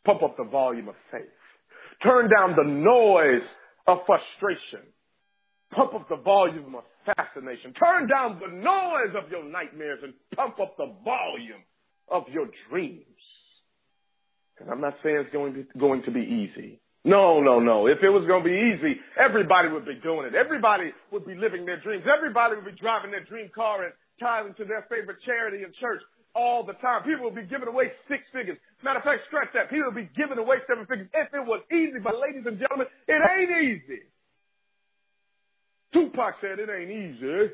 Pump 0.04 0.22
up 0.22 0.36
the 0.36 0.44
volume 0.44 0.88
of 0.88 0.94
faith. 1.10 1.22
Turn 2.02 2.28
down 2.28 2.56
the 2.56 2.64
noise 2.64 3.42
of 3.86 4.00
frustration. 4.06 4.80
Pump 5.72 5.94
up 5.94 6.08
the 6.08 6.16
volume 6.16 6.74
of 6.74 6.84
fascination. 7.16 7.72
Turn 7.72 8.08
down 8.08 8.40
the 8.40 8.52
noise 8.52 9.14
of 9.16 9.30
your 9.30 9.44
nightmares 9.44 10.00
and 10.02 10.12
pump 10.36 10.60
up 10.60 10.76
the 10.76 10.92
volume 11.04 11.62
of 12.08 12.24
your 12.28 12.48
dreams. 12.68 13.06
And 14.58 14.70
I'm 14.70 14.80
not 14.80 14.96
saying 15.02 15.16
it's 15.16 15.32
going 15.32 15.54
to, 15.54 15.66
going 15.78 16.02
to 16.02 16.10
be 16.10 16.20
easy. 16.20 16.80
No, 17.04 17.40
no, 17.40 17.58
no. 17.58 17.88
If 17.88 18.02
it 18.02 18.10
was 18.10 18.24
going 18.26 18.44
to 18.44 18.48
be 18.48 18.76
easy, 18.76 19.00
everybody 19.18 19.68
would 19.68 19.84
be 19.84 19.96
doing 19.96 20.26
it. 20.26 20.34
Everybody 20.34 20.92
would 21.10 21.26
be 21.26 21.34
living 21.34 21.66
their 21.66 21.80
dreams. 21.80 22.04
Everybody 22.06 22.56
would 22.56 22.64
be 22.64 22.80
driving 22.80 23.10
their 23.10 23.24
dream 23.24 23.50
car 23.52 23.84
and 23.84 23.92
tithing 24.20 24.54
to 24.54 24.64
their 24.64 24.86
favorite 24.88 25.18
charity 25.24 25.64
and 25.64 25.74
church 25.74 26.00
all 26.34 26.64
the 26.64 26.74
time. 26.74 27.02
People 27.02 27.24
would 27.24 27.34
be 27.34 27.42
giving 27.42 27.66
away 27.66 27.92
six 28.08 28.22
figures. 28.32 28.56
Matter 28.82 28.98
of 28.98 29.04
fact, 29.04 29.22
scratch 29.26 29.48
that. 29.54 29.70
People 29.70 29.86
would 29.86 29.94
be 29.94 30.08
giving 30.16 30.38
away 30.38 30.56
seven 30.68 30.86
figures 30.86 31.08
if 31.14 31.28
it 31.32 31.46
was 31.46 31.62
easy. 31.72 31.98
But 32.02 32.18
ladies 32.18 32.44
and 32.46 32.58
gentlemen, 32.58 32.86
it 33.06 33.22
ain't 33.30 33.50
easy. 33.64 34.02
Tupac 35.92 36.36
said 36.40 36.58
it 36.58 36.68
ain't 36.70 36.90
easy 36.90 37.52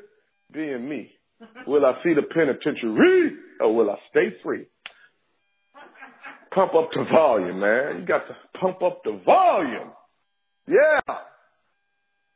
being 0.51 0.87
me. 0.87 1.11
Will 1.67 1.85
I 1.85 2.01
see 2.03 2.13
the 2.13 2.23
penitentiary 2.23 3.33
or 3.59 3.75
will 3.75 3.89
I 3.91 3.97
stay 4.09 4.35
free? 4.43 4.65
Pump 6.51 6.73
up 6.73 6.91
the 6.91 7.05
volume, 7.11 7.59
man. 7.59 7.99
You 7.99 8.05
got 8.05 8.27
to 8.27 8.35
pump 8.59 8.81
up 8.81 9.03
the 9.03 9.21
volume. 9.23 9.91
Yeah. 10.67 10.99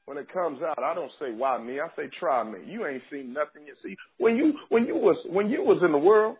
When 0.05 0.17
it 0.17 0.31
comes 0.31 0.61
out, 0.61 0.81
I 0.83 0.93
don't 0.93 1.11
say 1.19 1.31
why 1.31 1.57
me. 1.57 1.79
I 1.79 1.87
say 1.95 2.09
try 2.19 2.43
me. 2.43 2.59
You 2.67 2.85
ain't 2.85 3.01
seen 3.11 3.33
nothing 3.33 3.63
yet. 3.65 3.75
See, 3.83 3.95
when 4.17 4.35
you 4.35 4.59
when 4.69 4.85
you 4.85 4.95
was 4.95 5.17
when 5.29 5.49
you 5.49 5.63
was 5.63 5.81
in 5.81 5.91
the 5.91 5.97
world, 5.97 6.35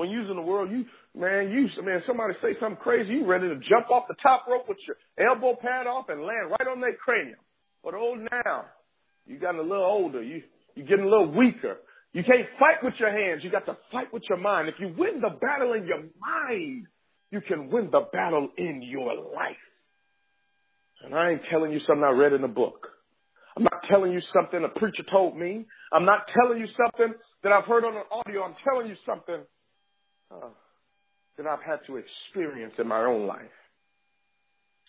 when 0.00 0.08
you 0.08 0.20
was 0.20 0.30
in 0.30 0.36
the 0.36 0.42
world, 0.42 0.70
you 0.70 0.86
man, 1.14 1.50
you 1.50 1.68
man, 1.82 2.02
somebody 2.06 2.32
say 2.40 2.54
something 2.58 2.80
crazy, 2.82 3.12
you 3.12 3.26
ready 3.26 3.48
to 3.48 3.56
jump 3.56 3.90
off 3.90 4.04
the 4.08 4.14
top 4.22 4.46
rope 4.48 4.66
with 4.66 4.78
your 4.86 4.96
elbow 5.28 5.54
pad 5.54 5.86
off 5.86 6.08
and 6.08 6.22
land 6.22 6.50
right 6.50 6.68
on 6.68 6.80
their 6.80 6.94
cranium. 6.94 7.38
But 7.84 7.94
old 7.94 8.18
now, 8.18 8.64
you 9.26 9.38
got 9.38 9.56
a 9.56 9.62
little 9.62 9.84
older, 9.84 10.22
you 10.22 10.42
you're 10.74 10.86
getting 10.86 11.04
a 11.04 11.08
little 11.08 11.30
weaker. 11.30 11.76
You 12.12 12.24
can't 12.24 12.46
fight 12.58 12.82
with 12.82 12.94
your 12.98 13.10
hands. 13.10 13.44
You 13.44 13.50
got 13.50 13.66
to 13.66 13.76
fight 13.92 14.12
with 14.12 14.22
your 14.28 14.38
mind. 14.38 14.68
If 14.68 14.76
you 14.78 14.94
win 14.96 15.20
the 15.20 15.30
battle 15.40 15.74
in 15.74 15.86
your 15.86 16.02
mind, 16.18 16.86
you 17.30 17.40
can 17.40 17.68
win 17.70 17.90
the 17.90 18.08
battle 18.12 18.48
in 18.56 18.82
your 18.82 19.14
life. 19.14 19.56
And 21.04 21.14
I 21.14 21.32
ain't 21.32 21.42
telling 21.50 21.72
you 21.72 21.80
something 21.80 22.02
I 22.02 22.10
read 22.10 22.32
in 22.32 22.42
a 22.42 22.48
book. 22.48 22.88
I'm 23.56 23.64
not 23.64 23.84
telling 23.88 24.12
you 24.12 24.20
something 24.32 24.64
a 24.64 24.68
preacher 24.68 25.02
told 25.02 25.36
me. 25.36 25.66
I'm 25.92 26.04
not 26.04 26.28
telling 26.28 26.58
you 26.58 26.66
something 26.76 27.14
that 27.42 27.52
I've 27.52 27.64
heard 27.64 27.84
on 27.84 27.96
an 27.96 28.04
audio. 28.10 28.42
I'm 28.42 28.54
telling 28.64 28.88
you 28.88 28.96
something 29.04 29.40
uh, 30.30 30.48
that 31.36 31.46
I've 31.46 31.62
had 31.62 31.80
to 31.86 31.96
experience 31.96 32.74
in 32.78 32.86
my 32.88 33.00
own 33.00 33.26
life. 33.26 33.40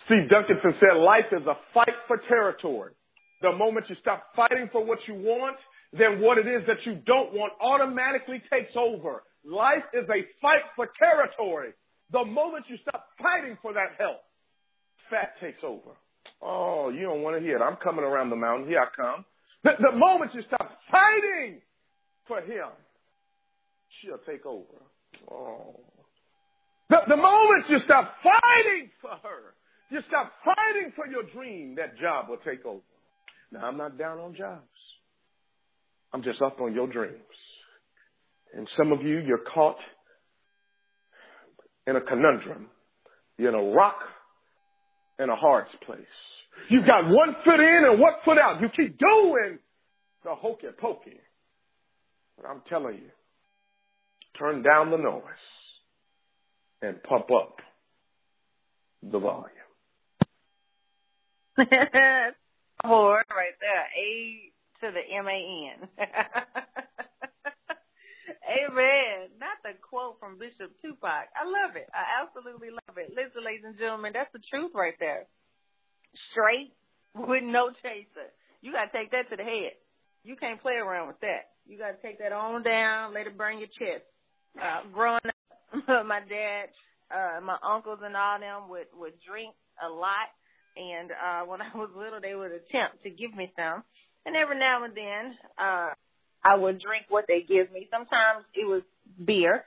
Steve 0.06 0.30
Duncanson 0.30 0.80
said 0.80 0.98
life 0.98 1.26
is 1.32 1.46
a 1.46 1.58
fight 1.74 1.96
for 2.08 2.18
territory. 2.18 2.94
The 3.42 3.52
moment 3.52 3.90
you 3.90 3.96
stop 4.02 4.24
fighting 4.36 4.70
for 4.72 4.84
what 4.84 5.00
you 5.08 5.16
want, 5.16 5.58
then 5.94 6.22
what 6.22 6.38
it 6.38 6.48
is 6.48 6.66
that 6.68 6.86
you 6.86 6.96
don't 7.06 7.34
want 7.34 7.54
automatically 7.60 8.42
takes 8.52 8.76
over. 8.76 9.24
Life 9.44 9.84
is 9.94 10.06
a 10.10 10.26
fight 10.42 10.62
for 10.76 10.90
territory. 11.00 11.72
The 12.12 12.24
moment 12.26 12.66
you 12.68 12.78
stop 12.82 13.08
fighting 13.22 13.58
for 13.62 13.74
that 13.74 13.96
health, 13.98 14.22
fat 15.10 15.34
takes 15.40 15.64
over. 15.64 15.92
Oh, 16.42 16.90
you 16.90 17.02
don't 17.02 17.22
want 17.22 17.38
to 17.38 17.42
hear 17.42 17.56
it. 17.58 17.62
I'm 17.62 17.78
coming 17.78 18.06
around 18.06 18.30
the 18.30 18.36
mountain. 18.36 18.68
Here 18.68 18.82
I 18.82 18.88
come. 18.96 19.26
The, 19.64 19.76
the 19.80 19.92
moment 19.92 20.34
you 20.34 20.42
stop 20.48 20.80
fighting 20.92 21.62
for 22.28 22.42
him, 22.42 22.68
she'll 24.02 24.18
take 24.20 24.46
over. 24.46 24.66
The, 26.90 26.98
the 27.08 27.18
moment 27.18 27.70
you 27.70 27.80
stop 27.86 28.16
fighting 28.22 28.90
for 29.02 29.12
her, 29.12 29.54
you 29.90 30.00
stop 30.08 30.32
fighting 30.44 30.92
for 30.96 31.08
your 31.08 31.24
dream, 31.24 31.76
that 31.76 31.98
job 31.98 32.28
will 32.30 32.38
take 32.38 32.66
over. 32.66 32.82
Now, 33.52 33.66
I'm 33.66 33.78
not 33.78 33.98
down 33.98 34.20
on 34.20 34.36
jobs. 34.36 34.62
I'm 36.14 36.24
just 36.24 36.42
up 36.42 36.60
on 36.60 36.74
your 36.74 36.88
dreams. 36.88 37.16
And 38.54 38.68
some 38.78 38.92
of 38.92 39.02
you, 39.02 39.20
you're 39.20 39.38
caught 39.54 39.78
in 41.88 41.96
a 41.96 42.02
conundrum. 42.02 42.68
You're 43.38 43.50
in 43.50 43.56
a 43.56 43.74
rock 43.74 44.00
and 45.18 45.32
a 45.32 45.36
hard 45.36 45.68
place. 45.86 46.02
You've 46.70 46.86
got 46.86 47.08
one 47.08 47.36
foot 47.46 47.60
in 47.60 47.86
and 47.90 48.00
one 48.00 48.14
foot 48.26 48.38
out. 48.38 48.62
You 48.62 48.70
keep 48.70 48.98
doing 48.98 49.60
the 50.24 50.36
hokey 50.36 50.68
pokey. 50.78 51.20
But 52.38 52.50
I'm 52.50 52.62
telling 52.68 52.96
you, 52.96 53.10
turn 54.38 54.62
down 54.62 54.92
the 54.92 54.98
noise 54.98 55.22
and 56.82 57.02
pump 57.04 57.32
up 57.32 57.58
the 59.04 59.20
volume. 59.20 59.50
Whore 62.86 63.22
right 63.30 63.58
there. 63.60 63.88
A 63.98 64.52
to 64.82 64.92
the 64.92 65.16
M 65.16 65.28
A 65.28 65.72
N. 65.80 65.88
Amen. 68.52 69.30
Not 69.40 69.58
the 69.64 69.74
quote 69.82 70.20
from 70.20 70.38
Bishop 70.38 70.72
Tupac. 70.82 71.28
I 71.36 71.46
love 71.46 71.76
it. 71.76 71.88
I 71.94 72.24
absolutely 72.24 72.70
love 72.72 72.98
it. 72.98 73.12
Listen, 73.16 73.46
ladies 73.46 73.64
and 73.66 73.78
gentlemen, 73.78 74.12
that's 74.14 74.32
the 74.34 74.42
truth 74.50 74.72
right 74.74 74.96
there. 75.00 75.28
Straight 76.32 76.74
with 77.16 77.44
no 77.44 77.72
chaser. 77.82 78.32
You 78.62 78.74
gotta 78.74 78.92
take 78.92 79.12
that 79.12 79.30
to 79.30 79.38
the 79.38 79.44
head. 79.44 79.74
You 80.24 80.36
can't 80.36 80.62
play 80.62 80.76
around 80.76 81.08
with 81.08 81.20
that. 81.22 81.52
You 81.68 81.78
gotta 81.78 81.98
take 82.02 82.20
that 82.20 82.32
on 82.32 82.64
down, 82.64 83.14
let 83.14 83.28
it 83.28 83.38
burn 83.38 83.60
your 83.60 83.68
chest. 83.68 84.04
Uh, 84.60 84.82
growing 84.94 85.20
up, 85.26 86.06
my 86.06 86.22
dad, 86.28 86.70
uh, 87.14 87.42
my 87.42 87.58
uncles 87.64 88.00
and 88.04 88.16
all 88.16 88.40
them 88.40 88.70
would, 88.70 88.88
would 89.00 89.14
drink 89.28 89.54
a 89.84 89.90
lot. 89.90 90.30
And, 90.78 91.12
uh, 91.12 91.46
when 91.46 91.62
I 91.62 91.76
was 91.76 91.90
little, 91.96 92.22
they 92.22 92.36
would 92.36 92.52
attempt 92.52 93.04
to 93.04 93.10
give 93.10 93.34
me 93.36 93.52
some. 93.58 93.84
And 94.26 94.36
every 94.36 94.58
now 94.60 94.84
and 94.84 94.96
then, 94.96 95.36
uh, 95.58 95.90
I 96.44 96.56
would 96.56 96.80
drink 96.80 97.06
what 97.10 97.26
they 97.28 97.42
give 97.42 97.72
me. 97.72 97.88
Sometimes 97.92 98.46
it 98.54 98.68
was 98.68 98.82
beer. 99.24 99.64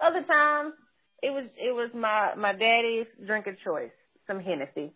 Other 0.00 0.22
times 0.22 0.74
it 1.22 1.30
was 1.30 1.44
it 1.56 1.74
was 1.74 1.90
my 1.94 2.34
my 2.36 2.52
daddy's 2.52 3.06
drink 3.26 3.46
of 3.46 3.58
choice, 3.64 3.90
some 4.26 4.40
Hennessy, 4.40 4.92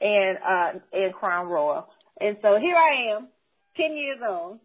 and 0.00 0.38
uh 0.38 0.72
and 0.92 1.14
Crown 1.14 1.48
Royal. 1.48 1.88
And 2.20 2.36
so 2.42 2.58
here 2.58 2.76
I 2.76 3.14
am, 3.14 3.28
ten 3.76 3.96
years 3.96 4.18
old, 4.26 4.58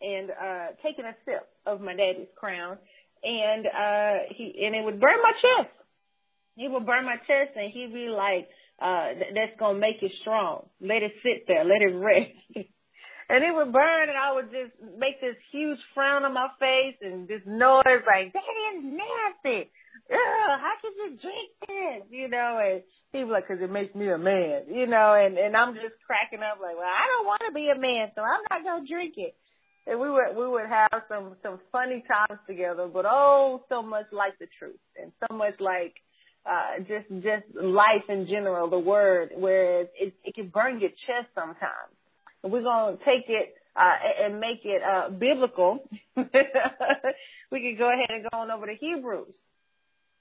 and 0.00 0.30
uh 0.30 0.66
taking 0.82 1.04
a 1.04 1.14
sip 1.24 1.48
of 1.66 1.80
my 1.80 1.94
daddy's 1.94 2.28
Crown, 2.36 2.78
and 3.22 3.66
uh 3.66 4.14
he 4.30 4.64
and 4.64 4.74
it 4.74 4.84
would 4.84 5.00
burn 5.00 5.22
my 5.22 5.32
chest. 5.32 5.74
He 6.56 6.68
would 6.68 6.86
burn 6.86 7.04
my 7.04 7.16
chest, 7.26 7.52
and 7.56 7.70
he'd 7.70 7.92
be 7.92 8.08
like, 8.08 8.48
uh, 8.80 9.08
"That's 9.34 9.58
gonna 9.58 9.78
make 9.78 10.02
you 10.02 10.10
strong. 10.20 10.68
Let 10.80 11.02
it 11.02 11.12
sit 11.22 11.46
there. 11.46 11.64
Let 11.64 11.82
it 11.82 11.94
rest." 11.94 12.68
and 13.30 13.44
it 13.44 13.54
would 13.54 13.72
burn 13.72 14.08
and 14.08 14.18
I 14.18 14.34
would 14.34 14.50
just 14.50 14.72
make 14.98 15.20
this 15.20 15.36
huge 15.52 15.78
frown 15.94 16.24
on 16.24 16.34
my 16.34 16.48
face 16.58 16.96
and 17.00 17.28
this 17.28 17.42
noise 17.46 18.02
like, 18.06 18.32
that 18.32 18.42
is 18.74 18.82
nasty. 18.82 19.70
Ugh, 20.10 20.58
how 20.58 20.72
could 20.82 20.92
you 20.96 21.16
drink 21.22 21.50
this? 21.68 22.10
You 22.10 22.28
know, 22.28 22.58
and 22.58 22.82
he 23.12 23.22
was 23.22 23.32
like, 23.32 23.46
cause 23.46 23.58
it 23.60 23.70
makes 23.70 23.94
me 23.94 24.08
a 24.08 24.18
man, 24.18 24.62
you 24.68 24.88
know, 24.88 25.14
and, 25.14 25.38
and 25.38 25.56
I'm 25.56 25.74
just 25.74 25.94
cracking 26.04 26.42
up 26.42 26.58
like, 26.60 26.76
well, 26.76 26.90
I 26.90 27.06
don't 27.06 27.26
want 27.26 27.42
to 27.46 27.52
be 27.52 27.70
a 27.70 27.78
man, 27.78 28.10
so 28.16 28.22
I'm 28.22 28.42
not 28.50 28.64
going 28.64 28.86
to 28.86 28.92
drink 28.92 29.14
it. 29.16 29.36
And 29.86 29.98
we 29.98 30.10
would, 30.10 30.36
we 30.36 30.46
would 30.46 30.66
have 30.66 30.90
some, 31.08 31.36
some 31.42 31.58
funny 31.72 32.04
times 32.06 32.40
together, 32.46 32.86
but 32.86 33.06
oh, 33.08 33.64
so 33.68 33.82
much 33.82 34.06
like 34.12 34.38
the 34.38 34.46
truth 34.58 34.78
and 35.00 35.10
so 35.20 35.36
much 35.36 35.58
like, 35.58 35.94
uh, 36.46 36.78
just, 36.80 37.06
just 37.22 37.44
life 37.54 38.04
in 38.08 38.26
general, 38.26 38.68
the 38.68 38.78
word, 38.78 39.30
whereas 39.36 39.88
it, 39.98 40.14
it 40.24 40.34
can 40.34 40.48
burn 40.48 40.80
your 40.80 40.90
chest 40.90 41.28
sometimes 41.34 41.94
we're 42.42 42.62
going 42.62 42.96
to 42.96 43.04
take 43.04 43.24
it 43.28 43.54
uh, 43.76 43.94
and 44.22 44.40
make 44.40 44.60
it 44.64 44.82
uh, 44.82 45.10
biblical, 45.10 45.88
we 46.16 46.24
can 46.24 47.76
go 47.78 47.92
ahead 47.92 48.10
and 48.10 48.26
go 48.30 48.38
on 48.38 48.50
over 48.50 48.66
to 48.66 48.74
Hebrews. 48.74 49.32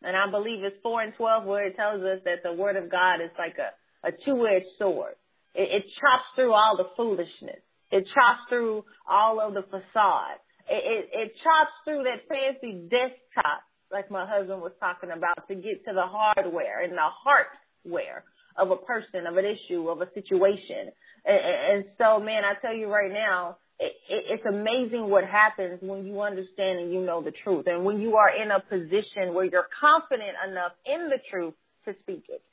And 0.01 0.15
I 0.15 0.29
believe 0.29 0.63
it's 0.63 0.77
4 0.81 1.01
and 1.01 1.13
12 1.15 1.45
where 1.45 1.67
it 1.67 1.75
tells 1.75 2.01
us 2.03 2.19
that 2.25 2.43
the 2.43 2.53
word 2.53 2.75
of 2.75 2.89
God 2.89 3.21
is 3.21 3.31
like 3.37 3.57
a, 3.57 4.07
a 4.07 4.11
two-edged 4.11 4.65
sword. 4.77 5.15
It, 5.53 5.83
it 5.83 5.85
chops 5.99 6.25
through 6.35 6.53
all 6.53 6.77
the 6.77 6.89
foolishness. 6.95 7.59
It 7.91 8.07
chops 8.13 8.41
through 8.49 8.85
all 9.07 9.39
of 9.39 9.53
the 9.53 9.63
facade. 9.63 10.37
It, 10.69 10.83
it, 10.85 11.09
it 11.13 11.31
chops 11.43 11.71
through 11.83 12.03
that 12.03 12.27
fancy 12.27 12.87
desktop, 12.89 13.63
like 13.91 14.11
my 14.11 14.25
husband 14.25 14.61
was 14.61 14.73
talking 14.79 15.09
about, 15.11 15.47
to 15.47 15.55
get 15.55 15.83
to 15.85 15.93
the 15.93 16.05
hardware 16.05 16.81
and 16.81 16.93
the 16.93 17.09
heartware 17.25 18.21
of 18.55 18.71
a 18.71 18.77
person, 18.77 19.25
of 19.25 19.37
an 19.37 19.45
issue, 19.45 19.87
of 19.89 20.01
a 20.01 20.13
situation. 20.13 20.91
And, 21.25 21.39
and 21.39 21.85
so, 21.97 22.19
man, 22.19 22.43
I 22.45 22.53
tell 22.61 22.73
you 22.73 22.87
right 22.87 23.11
now, 23.11 23.57
it, 23.79 23.93
it, 24.09 24.25
it's 24.29 24.45
amazing 24.45 25.09
what 25.09 25.23
happens 25.23 25.79
when 25.81 26.05
you 26.05 26.21
understand 26.21 26.79
and 26.79 26.93
you 26.93 26.99
know 27.01 27.21
the 27.21 27.31
truth. 27.31 27.65
And 27.67 27.85
when 27.85 27.99
you 27.99 28.17
are 28.17 28.29
in 28.29 28.51
a 28.51 28.59
position 28.59 29.33
where 29.33 29.45
you're 29.45 29.67
confident 29.79 30.35
enough 30.47 30.73
in 30.85 31.09
the 31.09 31.17
truth 31.31 31.53
to 31.85 31.95
speak 32.01 32.25
it. 32.29 32.43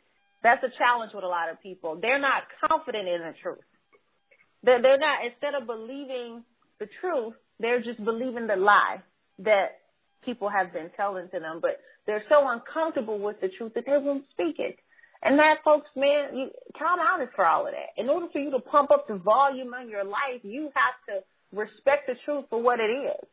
That's 0.42 0.62
a 0.62 0.70
challenge 0.78 1.12
with 1.12 1.24
a 1.24 1.28
lot 1.28 1.50
of 1.50 1.60
people. 1.60 1.98
They're 2.00 2.20
not 2.20 2.44
confident 2.68 3.08
in 3.08 3.20
the 3.20 3.34
truth. 3.42 3.58
They're, 4.62 4.82
they're 4.82 4.98
not, 4.98 5.24
instead 5.24 5.54
of 5.54 5.66
believing 5.66 6.42
the 6.78 6.88
truth, 7.00 7.34
they're 7.58 7.82
just 7.82 8.04
believing 8.04 8.46
the 8.46 8.56
lie 8.56 9.02
that 9.40 9.78
people 10.24 10.48
have 10.48 10.72
been 10.72 10.90
telling 10.96 11.28
to 11.30 11.40
them. 11.40 11.60
But 11.60 11.80
they're 12.06 12.24
so 12.28 12.48
uncomfortable 12.48 13.18
with 13.18 13.40
the 13.40 13.48
truth 13.48 13.74
that 13.74 13.86
they 13.86 13.98
won't 13.98 14.24
speak 14.30 14.58
it. 14.58 14.76
And 15.22 15.38
that, 15.38 15.58
folks, 15.64 15.88
man, 15.96 16.36
you, 16.36 16.50
time 16.78 16.98
out 17.00 17.22
is 17.22 17.28
for 17.34 17.46
all 17.46 17.66
of 17.66 17.72
that. 17.72 18.00
In 18.00 18.08
order 18.08 18.26
for 18.32 18.38
you 18.38 18.50
to 18.50 18.60
pump 18.60 18.90
up 18.90 19.08
the 19.08 19.16
volume 19.16 19.72
of 19.74 19.88
your 19.88 20.04
life, 20.04 20.40
you 20.42 20.70
have 20.74 20.94
to 21.08 21.24
respect 21.56 22.06
the 22.06 22.14
truth 22.24 22.44
for 22.50 22.62
what 22.62 22.80
it 22.80 22.90
is. 22.90 23.26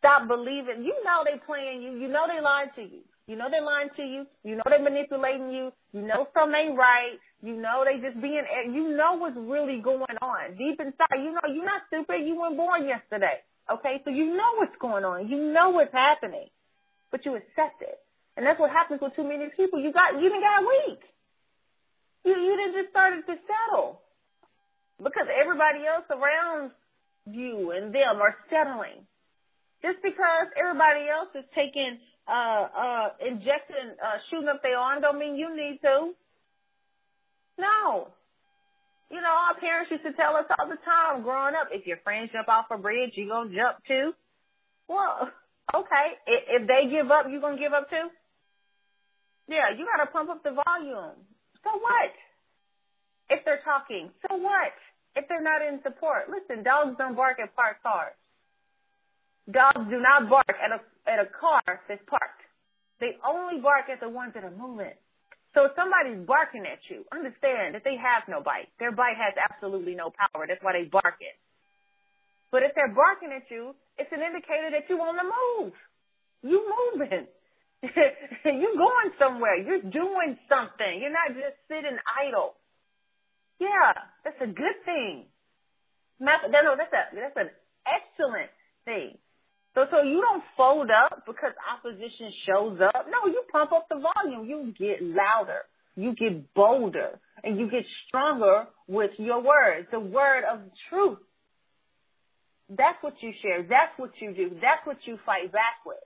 Stop 0.00 0.28
believing. 0.28 0.84
You 0.84 0.94
know 1.04 1.22
they're 1.24 1.38
playing 1.38 1.82
you. 1.82 1.92
You 1.92 2.08
know 2.08 2.26
they 2.28 2.40
lying 2.40 2.70
to 2.76 2.82
you. 2.82 3.00
You 3.28 3.36
know 3.36 3.48
they're 3.50 3.62
lying 3.62 3.90
to 3.96 4.02
you. 4.02 4.26
You 4.42 4.56
know 4.56 4.62
they're 4.66 4.82
manipulating 4.82 5.50
you. 5.50 5.70
You 5.92 6.00
know 6.00 6.26
something 6.32 6.58
ain't 6.58 6.78
right. 6.78 7.18
You 7.42 7.54
know 7.54 7.84
they 7.84 8.00
just 8.00 8.20
being, 8.20 8.42
you 8.72 8.96
know 8.96 9.18
what's 9.18 9.36
really 9.36 9.80
going 9.80 10.16
on. 10.22 10.56
Deep 10.56 10.80
inside, 10.80 11.22
you 11.22 11.32
know 11.32 11.44
you're 11.52 11.66
not 11.66 11.82
stupid. 11.88 12.26
You 12.26 12.40
weren't 12.40 12.56
born 12.56 12.88
yesterday. 12.88 13.44
Okay? 13.70 14.00
So 14.04 14.10
you 14.10 14.34
know 14.34 14.56
what's 14.56 14.74
going 14.80 15.04
on. 15.04 15.28
You 15.28 15.52
know 15.52 15.70
what's 15.70 15.92
happening. 15.92 16.46
But 17.12 17.26
you 17.26 17.36
accept 17.36 17.82
it. 17.82 18.00
And 18.36 18.46
that's 18.46 18.58
what 18.58 18.70
happens 18.70 19.00
with 19.02 19.14
too 19.14 19.24
many 19.24 19.48
people. 19.54 19.78
You 19.78 19.92
got, 19.92 20.14
you 20.14 20.26
even 20.26 20.40
got 20.40 20.62
weak. 20.62 21.00
You 22.24 22.36
you 22.36 22.56
didn't 22.56 22.74
just 22.74 22.90
started 22.90 23.26
to 23.26 23.36
settle 23.46 24.00
because 24.98 25.26
everybody 25.40 25.86
else 25.86 26.04
around 26.10 26.72
you 27.30 27.72
and 27.72 27.94
them 27.94 28.20
are 28.20 28.36
settling. 28.50 29.06
Just 29.82 30.02
because 30.02 30.48
everybody 30.58 31.08
else 31.08 31.28
is 31.34 31.44
taking 31.54 31.98
uh 32.28 32.68
uh 32.76 33.08
injecting 33.24 33.96
uh 34.04 34.18
shooting 34.30 34.48
up 34.48 34.62
their 34.62 34.78
arm 34.78 35.00
don't 35.00 35.18
mean 35.18 35.36
you 35.36 35.54
need 35.56 35.80
to. 35.82 36.12
No. 37.58 38.08
You 39.10 39.20
know, 39.20 39.32
our 39.32 39.54
parents 39.58 39.90
used 39.90 40.04
to 40.04 40.12
tell 40.12 40.36
us 40.36 40.44
all 40.58 40.68
the 40.68 40.76
time 40.84 41.22
growing 41.22 41.54
up, 41.54 41.68
if 41.72 41.86
your 41.86 41.96
friends 42.04 42.30
jump 42.32 42.48
off 42.48 42.66
a 42.70 42.76
bridge, 42.76 43.12
you 43.14 43.28
gonna 43.28 43.54
jump 43.54 43.78
too. 43.86 44.12
Well, 44.86 45.30
okay. 45.74 46.06
If, 46.26 46.62
if 46.62 46.68
they 46.68 46.90
give 46.90 47.10
up, 47.10 47.26
you 47.30 47.40
gonna 47.40 47.58
give 47.58 47.72
up 47.72 47.88
too? 47.88 48.08
Yeah, 49.48 49.70
you 49.76 49.86
gotta 49.86 50.10
pump 50.10 50.28
up 50.28 50.44
the 50.44 50.52
volume. 50.52 51.16
So 51.64 51.70
what? 51.78 52.12
If 53.30 53.44
they're 53.44 53.60
talking, 53.64 54.10
so 54.28 54.36
what? 54.36 54.72
If 55.16 55.26
they're 55.28 55.42
not 55.42 55.62
in 55.62 55.80
support, 55.82 56.28
listen, 56.30 56.62
dogs 56.62 56.96
don't 56.98 57.16
bark 57.16 57.38
at 57.40 57.54
parked 57.56 57.82
cars. 57.82 58.14
Dogs 59.50 59.88
do 59.90 60.00
not 60.00 60.28
bark 60.28 60.54
at 60.62 60.70
a 60.70 60.80
at 61.08 61.18
a 61.18 61.26
car 61.26 61.62
that's 61.88 62.02
parked. 62.06 62.42
They 63.00 63.16
only 63.26 63.60
bark 63.60 63.88
at 63.90 64.00
the 64.00 64.08
ones 64.08 64.34
that 64.34 64.44
are 64.44 64.50
moving. 64.50 64.92
So 65.54 65.64
if 65.64 65.72
somebody's 65.74 66.26
barking 66.26 66.66
at 66.66 66.78
you, 66.90 67.04
understand 67.12 67.74
that 67.74 67.82
they 67.84 67.96
have 67.96 68.28
no 68.28 68.42
bite. 68.42 68.68
Their 68.78 68.92
bite 68.92 69.16
has 69.16 69.34
absolutely 69.50 69.94
no 69.94 70.12
power. 70.12 70.46
That's 70.46 70.62
why 70.62 70.72
they 70.74 70.84
bark 70.84 71.16
it. 71.20 71.34
But 72.50 72.62
if 72.62 72.74
they're 72.74 72.94
barking 72.94 73.30
at 73.32 73.50
you, 73.50 73.74
it's 73.96 74.12
an 74.12 74.22
indicator 74.22 74.70
that 74.72 74.88
you 74.88 74.98
want 74.98 75.18
to 75.18 75.24
move. 75.24 75.72
You 76.42 76.74
moving. 76.94 77.26
You're 77.82 78.76
going 78.76 79.10
somewhere. 79.18 79.56
You're 79.56 79.82
doing 79.82 80.38
something. 80.48 81.00
You're 81.00 81.12
not 81.12 81.28
just 81.28 81.56
sitting 81.68 81.96
idle. 82.22 82.54
Yeah, 83.58 83.92
that's 84.24 84.40
a 84.40 84.46
good 84.46 84.84
thing. 84.84 85.24
No, 86.20 86.32
that's 86.50 86.92
a 86.92 87.14
that's 87.14 87.36
an 87.36 87.50
excellent 87.86 88.50
thing. 88.84 89.18
So 89.74 89.86
so 89.90 90.02
you 90.02 90.20
don't 90.20 90.42
fold 90.56 90.90
up 90.90 91.24
because 91.26 91.52
opposition 91.72 92.32
shows 92.46 92.80
up. 92.80 93.06
No, 93.10 93.30
you 93.30 93.42
pump 93.52 93.72
up 93.72 93.88
the 93.88 94.00
volume. 94.14 94.46
You 94.46 94.74
get 94.78 95.02
louder. 95.02 95.62
You 95.96 96.14
get 96.14 96.54
bolder 96.54 97.18
and 97.42 97.58
you 97.58 97.68
get 97.68 97.84
stronger 98.06 98.66
with 98.86 99.10
your 99.18 99.42
words, 99.42 99.88
the 99.90 100.00
word 100.00 100.44
of 100.44 100.60
truth. 100.88 101.18
That's 102.70 103.02
what 103.02 103.14
you 103.20 103.32
share. 103.42 103.62
That's 103.62 103.92
what 103.96 104.10
you 104.20 104.32
do. 104.32 104.50
That's 104.60 104.84
what 104.84 104.98
you 105.06 105.18
fight 105.24 105.50
back 105.52 105.84
with. 105.86 105.96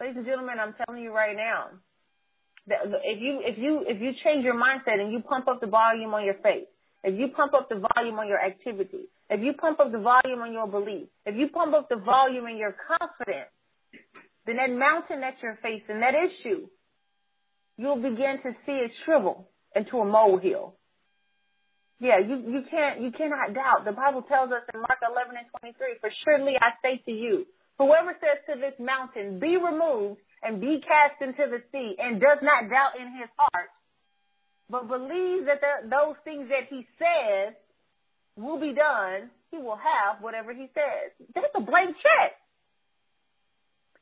Ladies 0.00 0.16
and 0.18 0.26
gentlemen, 0.26 0.58
I'm 0.60 0.74
telling 0.86 1.02
you 1.02 1.12
right 1.12 1.36
now, 1.36 1.70
that 2.68 2.80
if 3.04 3.20
you 3.20 3.40
if 3.42 3.58
you 3.58 3.84
if 3.86 4.00
you 4.00 4.12
change 4.22 4.44
your 4.44 4.54
mindset 4.54 5.00
and 5.00 5.12
you 5.12 5.20
pump 5.20 5.48
up 5.48 5.60
the 5.60 5.66
volume 5.66 6.12
on 6.14 6.24
your 6.24 6.36
faith, 6.42 6.66
if 7.04 7.18
you 7.18 7.28
pump 7.28 7.54
up 7.54 7.68
the 7.68 7.84
volume 7.94 8.18
on 8.18 8.28
your 8.28 8.40
activity, 8.40 9.08
if 9.30 9.40
you 9.40 9.52
pump 9.54 9.80
up 9.80 9.92
the 9.92 9.98
volume 9.98 10.40
on 10.40 10.52
your 10.52 10.66
belief, 10.66 11.08
if 11.24 11.36
you 11.36 11.48
pump 11.48 11.74
up 11.74 11.88
the 11.88 11.96
volume 11.96 12.46
in 12.46 12.56
your 12.56 12.74
confidence, 12.88 13.50
then 14.46 14.56
that 14.56 14.70
mountain 14.70 15.20
that 15.20 15.36
you're 15.42 15.58
facing, 15.62 16.00
that 16.00 16.14
issue, 16.14 16.68
you'll 17.76 17.96
begin 18.00 18.38
to 18.42 18.52
see 18.64 18.72
it 18.72 18.92
shrivel 19.04 19.48
into 19.74 19.98
a 19.98 20.04
molehill. 20.04 20.76
Yeah, 21.98 22.18
you, 22.18 22.36
you 22.36 22.62
can't, 22.70 23.00
you 23.00 23.10
cannot 23.10 23.54
doubt. 23.54 23.84
The 23.84 23.92
Bible 23.92 24.22
tells 24.22 24.52
us 24.52 24.62
in 24.72 24.80
Mark 24.80 24.98
11 25.10 25.34
and 25.36 25.46
23, 25.60 25.86
for 26.00 26.10
surely 26.24 26.56
I 26.60 26.72
say 26.82 27.02
to 27.06 27.10
you, 27.12 27.46
whoever 27.78 28.14
says 28.20 28.38
to 28.48 28.60
this 28.60 28.74
mountain, 28.78 29.38
be 29.38 29.56
removed 29.56 30.20
and 30.42 30.60
be 30.60 30.80
cast 30.80 31.20
into 31.22 31.50
the 31.50 31.62
sea 31.72 31.96
and 31.98 32.20
does 32.20 32.38
not 32.42 32.68
doubt 32.68 33.00
in 33.00 33.06
his 33.16 33.28
heart, 33.38 33.70
but 34.68 34.88
believes 34.88 35.46
that 35.46 35.60
there, 35.60 35.82
those 35.88 36.16
things 36.24 36.48
that 36.48 36.68
he 36.68 36.86
says 36.98 37.54
will 38.36 38.60
be 38.60 38.72
done, 38.72 39.30
he 39.50 39.58
will 39.58 39.76
have 39.76 40.20
whatever 40.20 40.52
he 40.52 40.68
says. 40.74 41.12
That's 41.34 41.46
a 41.54 41.60
blank 41.60 41.96
check. 41.96 42.32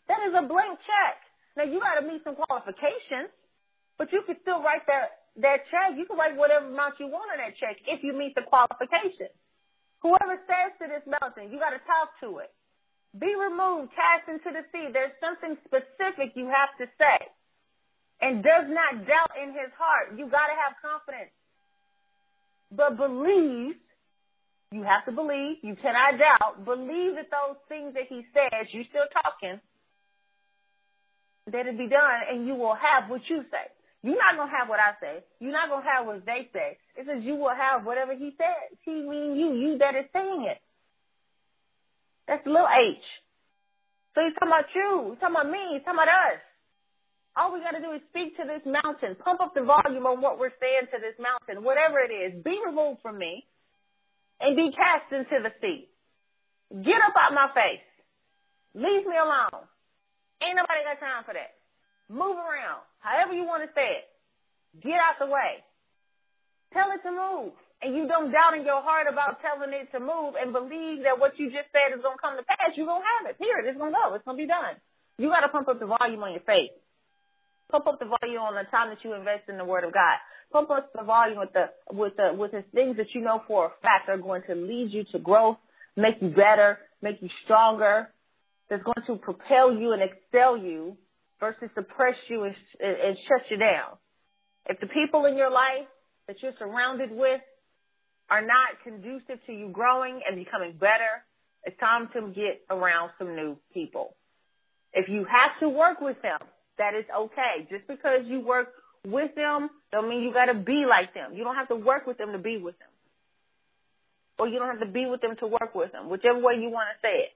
That 0.08 0.20
is 0.28 0.34
a 0.36 0.42
blank 0.42 0.78
check. 0.80 1.16
Now 1.56 1.64
you 1.64 1.80
gotta 1.80 2.06
meet 2.06 2.22
some 2.24 2.36
qualifications, 2.36 3.30
but 3.98 4.12
you 4.12 4.22
can 4.26 4.36
still 4.42 4.62
write 4.62 4.86
that 4.86 5.24
that 5.36 5.66
check, 5.70 5.98
you 5.98 6.06
can 6.06 6.16
write 6.16 6.36
whatever 6.36 6.66
amount 6.66 6.94
you 7.00 7.08
want 7.08 7.30
on 7.32 7.38
that 7.38 7.56
check 7.58 7.76
if 7.86 8.04
you 8.04 8.12
meet 8.12 8.34
the 8.34 8.42
qualifications. 8.42 9.34
Whoever 10.02 10.38
says 10.46 10.76
to 10.78 10.86
this 10.86 11.02
mountain, 11.08 11.50
you 11.50 11.58
got 11.58 11.70
to 11.70 11.82
talk 11.82 12.14
to 12.20 12.38
it. 12.38 12.52
Be 13.18 13.34
removed, 13.34 13.90
cast 13.94 14.28
into 14.28 14.50
the 14.52 14.62
sea. 14.70 14.92
There's 14.92 15.14
something 15.18 15.56
specific 15.64 16.36
you 16.36 16.46
have 16.46 16.70
to 16.78 16.86
say. 16.98 17.18
And 18.20 18.42
does 18.42 18.64
not 18.68 19.06
doubt 19.06 19.32
in 19.42 19.50
his 19.50 19.70
heart. 19.76 20.16
You 20.16 20.26
got 20.28 20.46
to 20.46 20.54
have 20.54 20.74
confidence. 20.80 21.30
But 22.70 22.96
believe, 22.96 23.74
you 24.72 24.82
have 24.82 25.04
to 25.04 25.12
believe, 25.12 25.58
you 25.62 25.76
cannot 25.76 26.18
doubt, 26.18 26.64
believe 26.64 27.16
that 27.16 27.28
those 27.30 27.56
things 27.68 27.94
that 27.94 28.04
he 28.08 28.24
says, 28.32 28.68
you're 28.70 28.84
still 28.84 29.06
talking, 29.22 29.60
that 31.52 31.66
it 31.66 31.78
be 31.78 31.88
done 31.88 32.20
and 32.30 32.46
you 32.46 32.54
will 32.54 32.74
have 32.74 33.08
what 33.08 33.20
you 33.28 33.44
say. 33.50 33.70
You're 34.02 34.18
not 34.18 34.36
gonna 34.36 34.50
have 34.50 34.68
what 34.68 34.80
I 34.80 34.92
say. 35.00 35.24
You're 35.40 35.52
not 35.52 35.70
gonna 35.70 35.84
have 35.84 36.06
what 36.06 36.26
they 36.26 36.48
say. 36.52 36.76
It 36.96 37.06
says 37.06 37.22
you 37.22 37.36
will 37.36 37.54
have 37.54 37.86
whatever 37.86 38.14
he 38.14 38.34
says. 38.36 38.76
He 38.82 38.92
mean 38.92 39.36
you. 39.36 39.54
You 39.54 39.78
that 39.78 39.94
is 39.94 40.04
saying 40.12 40.46
it. 40.48 40.58
That's 42.28 42.46
a 42.46 42.50
little 42.50 42.68
H. 42.68 42.98
So 44.14 44.20
he's 44.24 44.34
talking 44.34 44.48
about 44.48 44.66
you. 44.74 45.10
He's 45.10 45.20
talking 45.20 45.36
about 45.36 45.50
me. 45.50 45.58
He's 45.72 45.82
talking 45.84 46.00
about 46.00 46.08
us. 46.08 46.40
All 47.36 47.52
we 47.52 47.60
gotta 47.60 47.80
do 47.80 47.92
is 47.92 48.02
speak 48.10 48.36
to 48.36 48.44
this 48.46 48.62
mountain. 48.64 49.16
Pump 49.16 49.40
up 49.40 49.54
the 49.54 49.62
volume 49.62 50.06
on 50.06 50.20
what 50.20 50.38
we're 50.38 50.54
saying 50.60 50.86
to 50.92 50.98
this 51.00 51.18
mountain. 51.18 51.64
Whatever 51.64 51.98
it 51.98 52.12
is. 52.14 52.42
Be 52.44 52.60
removed 52.64 53.00
from 53.02 53.18
me. 53.18 53.44
And 54.40 54.56
be 54.56 54.70
cast 54.70 55.10
into 55.10 55.42
the 55.42 55.52
sea. 55.60 55.88
Get 56.70 57.02
up 57.02 57.14
out 57.18 57.34
my 57.34 57.50
face. 57.54 57.82
Leave 58.74 59.06
me 59.06 59.16
alone. 59.16 59.66
Ain't 60.42 60.56
nobody 60.56 60.82
got 60.84 60.98
time 61.00 61.24
for 61.24 61.34
that. 61.34 61.54
Move 62.08 62.36
around. 62.36 62.82
However 62.98 63.32
you 63.32 63.44
want 63.44 63.62
to 63.62 63.70
say 63.74 64.02
it. 64.02 64.06
Get 64.82 64.98
out 64.98 65.18
the 65.18 65.26
way. 65.26 65.62
Tell 66.72 66.90
it 66.90 67.02
to 67.02 67.10
move. 67.10 67.52
And 67.82 67.94
you 67.94 68.06
don't 68.08 68.30
doubt 68.32 68.58
in 68.58 68.64
your 68.64 68.82
heart 68.82 69.06
about 69.10 69.40
telling 69.42 69.72
it 69.72 69.90
to 69.92 70.00
move 70.00 70.34
and 70.40 70.52
believe 70.52 71.02
that 71.04 71.18
what 71.18 71.38
you 71.38 71.50
just 71.50 71.70
said 71.70 71.94
is 71.94 72.02
going 72.02 72.16
to 72.16 72.22
come 72.22 72.36
to 72.36 72.42
pass. 72.42 72.74
You're 72.74 72.86
going 72.86 73.02
to 73.02 73.10
have 73.18 73.30
it. 73.30 73.38
Period. 73.38 73.68
It's 73.68 73.78
going 73.78 73.92
to 73.92 73.98
go. 73.98 74.14
It's 74.14 74.24
going 74.24 74.38
to 74.38 74.42
be 74.42 74.48
done. 74.48 74.74
You 75.18 75.28
got 75.28 75.40
to 75.40 75.48
pump 75.48 75.68
up 75.68 75.78
the 75.78 75.86
volume 75.86 76.22
on 76.22 76.32
your 76.32 76.42
faith. 76.46 76.70
Pump 77.70 77.86
up 77.86 77.98
the 77.98 78.06
volume 78.06 78.42
on 78.42 78.54
the 78.54 78.64
time 78.70 78.90
that 78.90 79.04
you 79.04 79.14
invest 79.14 79.48
in 79.48 79.58
the 79.58 79.64
Word 79.64 79.84
of 79.84 79.92
God. 79.92 80.18
Pump 80.52 80.70
up 80.70 80.92
the 80.92 81.02
volume 81.02 81.38
with 81.38 81.52
the 81.52 81.70
with 81.92 82.16
the 82.16 82.32
with 82.34 82.52
the 82.52 82.64
things 82.74 82.96
that 82.98 83.14
you 83.14 83.20
know 83.20 83.42
for 83.48 83.66
a 83.66 83.70
fact 83.82 84.08
are 84.08 84.18
going 84.18 84.42
to 84.46 84.54
lead 84.54 84.92
you 84.92 85.04
to 85.12 85.18
growth, 85.18 85.56
make 85.96 86.20
you 86.20 86.28
better, 86.28 86.78
make 87.02 87.20
you 87.22 87.28
stronger. 87.44 88.10
That's 88.70 88.82
going 88.82 89.06
to 89.06 89.16
propel 89.16 89.74
you 89.74 89.92
and 89.92 90.02
excel 90.02 90.56
you 90.56 90.96
versus 91.40 91.68
suppress 91.74 92.16
you 92.28 92.44
and, 92.44 92.54
and 92.80 93.16
shut 93.28 93.50
you 93.50 93.56
down. 93.56 93.96
If 94.66 94.80
the 94.80 94.86
people 94.86 95.26
in 95.26 95.36
your 95.36 95.50
life 95.50 95.86
that 96.28 96.42
you're 96.42 96.54
surrounded 96.58 97.10
with 97.10 97.40
are 98.30 98.40
not 98.40 98.82
conducive 98.82 99.44
to 99.46 99.52
you 99.52 99.68
growing 99.68 100.20
and 100.26 100.36
becoming 100.42 100.72
better, 100.78 101.24
it's 101.64 101.78
time 101.78 102.08
to 102.14 102.28
get 102.28 102.62
around 102.70 103.10
some 103.18 103.34
new 103.34 103.56
people. 103.72 104.14
If 104.92 105.08
you 105.08 105.24
have 105.24 105.58
to 105.60 105.68
work 105.68 106.00
with 106.00 106.20
them, 106.22 106.38
that 106.78 106.94
is 106.94 107.04
okay. 107.16 107.66
Just 107.70 107.86
because 107.86 108.26
you 108.26 108.40
work 108.40 108.72
with 109.06 109.34
them 109.34 109.70
don't 109.92 110.08
mean 110.08 110.22
you 110.22 110.32
gotta 110.32 110.54
be 110.54 110.86
like 110.86 111.14
them. 111.14 111.34
You 111.34 111.44
don't 111.44 111.56
have 111.56 111.68
to 111.68 111.76
work 111.76 112.06
with 112.06 112.18
them 112.18 112.32
to 112.32 112.38
be 112.38 112.56
with 112.56 112.78
them. 112.78 112.88
Or 114.38 114.48
you 114.48 114.58
don't 114.58 114.68
have 114.68 114.80
to 114.80 114.92
be 114.92 115.06
with 115.06 115.20
them 115.20 115.36
to 115.36 115.46
work 115.46 115.74
with 115.74 115.92
them, 115.92 116.08
whichever 116.08 116.38
way 116.38 116.54
you 116.54 116.70
want 116.70 116.88
to 116.92 117.06
say 117.06 117.14
it. 117.20 117.30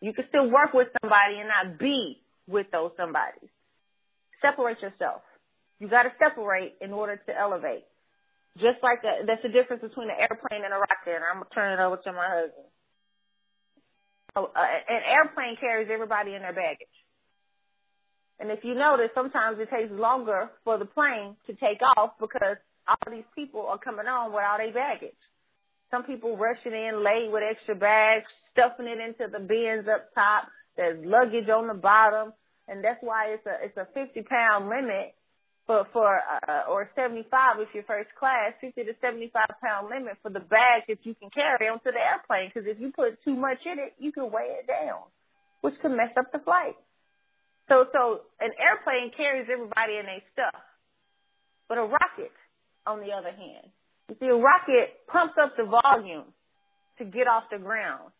You 0.00 0.12
can 0.12 0.26
still 0.28 0.50
work 0.50 0.74
with 0.74 0.88
somebody 1.00 1.38
and 1.38 1.48
not 1.48 1.78
be 1.78 2.20
with 2.46 2.70
those 2.70 2.90
somebodies. 2.98 3.48
Separate 4.42 4.82
yourself. 4.82 5.22
You 5.80 5.88
got 5.88 6.02
to 6.02 6.12
separate 6.18 6.74
in 6.80 6.92
order 6.92 7.16
to 7.16 7.38
elevate. 7.38 7.84
Just 8.58 8.78
like 8.82 9.02
that, 9.02 9.26
that's 9.26 9.42
the 9.42 9.48
difference 9.48 9.82
between 9.82 10.10
an 10.10 10.16
airplane 10.20 10.64
and 10.64 10.72
a 10.72 10.78
rocket. 10.78 11.16
And 11.16 11.24
I'm 11.24 11.42
gonna 11.42 11.54
turn 11.54 11.72
it 11.72 11.82
over 11.82 11.96
to 11.96 12.12
my 12.12 12.28
husband. 12.28 12.68
So, 14.36 14.50
uh, 14.54 14.66
an 14.88 15.02
airplane 15.06 15.56
carries 15.56 15.88
everybody 15.90 16.34
in 16.34 16.42
their 16.42 16.52
baggage. 16.52 16.86
And 18.40 18.50
if 18.50 18.64
you 18.64 18.74
notice, 18.74 19.10
sometimes 19.14 19.58
it 19.60 19.70
takes 19.70 19.92
longer 19.92 20.50
for 20.64 20.78
the 20.78 20.84
plane 20.84 21.36
to 21.46 21.54
take 21.54 21.80
off 21.96 22.12
because 22.20 22.56
all 22.86 23.10
these 23.10 23.24
people 23.34 23.66
are 23.66 23.78
coming 23.78 24.06
on 24.06 24.32
without 24.32 24.60
a 24.60 24.70
baggage. 24.72 25.12
Some 25.90 26.02
people 26.04 26.36
rushing 26.36 26.72
in 26.72 27.04
late 27.04 27.30
with 27.30 27.42
extra 27.48 27.74
bags, 27.74 28.26
stuffing 28.52 28.86
it 28.86 28.98
into 28.98 29.30
the 29.30 29.38
bins 29.38 29.86
up 29.88 30.12
top. 30.14 30.48
There's 30.76 31.04
luggage 31.06 31.48
on 31.48 31.68
the 31.68 31.74
bottom, 31.74 32.32
and 32.66 32.82
that's 32.82 32.98
why 33.00 33.28
it's 33.28 33.46
a 33.46 33.64
it's 33.64 33.76
a 33.76 33.86
50 33.94 34.22
pound 34.22 34.68
limit 34.68 35.14
for 35.66 35.86
for 35.92 36.20
uh, 36.48 36.62
or 36.68 36.90
75 36.96 37.60
if 37.60 37.68
you're 37.72 37.84
first 37.84 38.10
class, 38.18 38.52
50 38.60 38.84
to 38.84 38.94
75 39.00 39.46
pound 39.62 39.88
limit 39.88 40.18
for 40.22 40.30
the 40.30 40.40
bag 40.40 40.82
that 40.88 40.98
you 41.04 41.14
can 41.14 41.30
carry 41.30 41.68
onto 41.68 41.92
the 41.92 42.00
airplane. 42.00 42.50
Because 42.52 42.68
if 42.68 42.80
you 42.80 42.90
put 42.90 43.22
too 43.22 43.36
much 43.36 43.58
in 43.64 43.78
it, 43.78 43.94
you 43.98 44.10
can 44.10 44.32
weigh 44.32 44.56
it 44.58 44.66
down, 44.66 45.02
which 45.60 45.74
can 45.80 45.96
mess 45.96 46.10
up 46.18 46.32
the 46.32 46.40
flight. 46.40 46.74
So 47.68 47.86
so 47.92 48.20
an 48.40 48.50
airplane 48.60 49.10
carries 49.16 49.48
everybody 49.50 49.96
and 49.96 50.08
their 50.08 50.22
stuff, 50.32 50.62
but 51.68 51.78
a 51.78 51.82
rocket, 51.82 52.32
on 52.86 53.00
the 53.00 53.12
other 53.12 53.30
hand, 53.30 53.68
you 54.08 54.16
see, 54.20 54.26
a 54.26 54.36
rocket 54.36 55.06
pumps 55.06 55.34
up 55.40 55.56
the 55.56 55.64
volume 55.64 56.24
to 56.98 57.04
get 57.04 57.26
off 57.26 57.44
the 57.50 57.58
ground. 57.58 58.10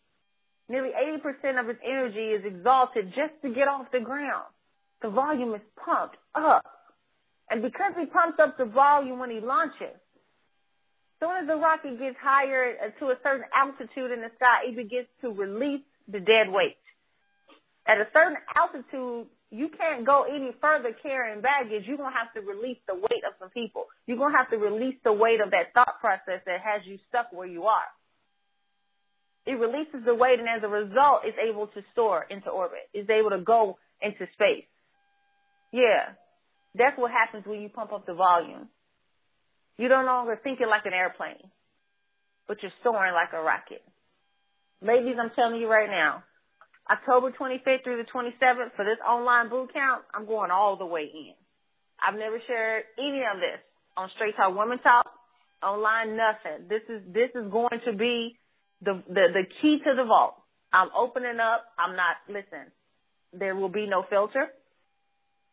Nearly 0.67 0.89
80% 0.89 1.59
of 1.59 1.69
its 1.69 1.79
energy 1.85 2.29
is 2.31 2.43
exhausted 2.43 3.13
just 3.15 3.33
to 3.43 3.53
get 3.53 3.67
off 3.67 3.91
the 3.91 3.99
ground. 3.99 4.45
The 5.03 5.09
volume 5.09 5.53
is 5.53 5.61
pumped 5.83 6.17
up. 6.33 6.65
And 7.51 7.61
because 7.61 7.93
he 7.99 8.07
pumps 8.07 8.39
up 8.39 8.57
the 8.57 8.65
volume 8.65 9.19
when 9.19 9.29
he 9.29 9.39
launches, 9.39 9.95
soon 11.19 11.37
as 11.41 11.47
the 11.47 11.55
rocket 11.55 11.99
gets 11.99 12.17
higher 12.19 12.73
to 12.99 13.05
a 13.09 13.15
certain 13.23 13.45
altitude 13.55 14.11
in 14.11 14.21
the 14.21 14.31
sky, 14.35 14.65
it 14.65 14.75
begins 14.75 15.07
to 15.21 15.29
release 15.31 15.83
the 16.07 16.19
dead 16.19 16.51
weight. 16.51 16.77
At 17.87 17.97
a 17.99 18.07
certain 18.13 18.37
altitude, 18.55 19.27
you 19.51 19.69
can't 19.69 20.05
go 20.05 20.23
any 20.23 20.51
further 20.59 20.91
carrying 20.91 21.41
baggage. 21.41 21.85
You're 21.85 21.97
going 21.97 22.11
to 22.11 22.17
have 22.17 22.33
to 22.33 22.41
release 22.41 22.79
the 22.87 22.95
weight 22.95 23.23
of 23.27 23.33
some 23.39 23.49
people. 23.49 23.85
You're 24.07 24.17
going 24.17 24.31
to 24.33 24.37
have 24.37 24.49
to 24.49 24.57
release 24.57 24.95
the 25.03 25.13
weight 25.13 25.39
of 25.39 25.51
that 25.51 25.73
thought 25.73 25.99
process 26.01 26.41
that 26.45 26.61
has 26.61 26.85
you 26.85 26.97
stuck 27.09 27.31
where 27.31 27.47
you 27.47 27.65
are 27.65 27.85
it 29.45 29.59
releases 29.59 30.03
the 30.03 30.15
weight 30.15 30.39
and 30.39 30.49
as 30.49 30.63
a 30.63 30.67
result 30.67 31.21
it's 31.23 31.37
able 31.37 31.67
to 31.67 31.83
soar 31.95 32.25
into 32.29 32.49
orbit. 32.49 32.89
It's 32.93 33.09
able 33.09 33.29
to 33.29 33.39
go 33.39 33.77
into 34.01 34.27
space. 34.33 34.65
Yeah. 35.71 36.09
That's 36.73 36.97
what 36.97 37.11
happens 37.11 37.45
when 37.45 37.61
you 37.61 37.69
pump 37.69 37.93
up 37.93 38.05
the 38.05 38.13
volume. 38.13 38.67
You 39.77 39.87
don't 39.87 40.05
longer 40.05 40.39
think 40.41 40.61
it 40.61 40.67
like 40.67 40.85
an 40.85 40.93
airplane, 40.93 41.51
but 42.47 42.61
you're 42.61 42.71
soaring 42.83 43.13
like 43.13 43.33
a 43.33 43.41
rocket. 43.41 43.83
Ladies, 44.81 45.15
I'm 45.19 45.31
telling 45.31 45.59
you 45.59 45.69
right 45.69 45.89
now, 45.89 46.23
October 46.89 47.31
25th 47.31 47.83
through 47.83 47.97
the 47.97 48.03
27th 48.03 48.75
for 48.75 48.85
this 48.85 48.97
online 49.07 49.49
boot 49.49 49.73
camp, 49.73 50.03
I'm 50.13 50.25
going 50.25 50.51
all 50.51 50.77
the 50.77 50.85
way 50.85 51.03
in. 51.03 51.33
I've 51.99 52.15
never 52.15 52.39
shared 52.45 52.83
any 52.99 53.19
of 53.19 53.39
this 53.39 53.59
on 53.97 54.09
Straight 54.15 54.35
Talk 54.35 54.55
Women 54.57 54.79
Talk, 54.79 55.09
online, 55.63 56.15
nothing. 56.15 56.67
This 56.69 56.81
is, 56.89 57.01
this 57.11 57.29
is 57.33 57.51
going 57.51 57.79
to 57.85 57.93
be 57.93 58.37
the, 58.81 59.01
the, 59.07 59.27
the 59.33 59.43
key 59.61 59.79
to 59.79 59.95
the 59.95 60.03
vault. 60.03 60.35
I'm 60.71 60.89
opening 60.95 61.39
up. 61.39 61.65
I'm 61.79 61.95
not, 61.95 62.17
listen, 62.27 62.71
there 63.33 63.55
will 63.55 63.69
be 63.69 63.87
no 63.87 64.05
filter. 64.09 64.47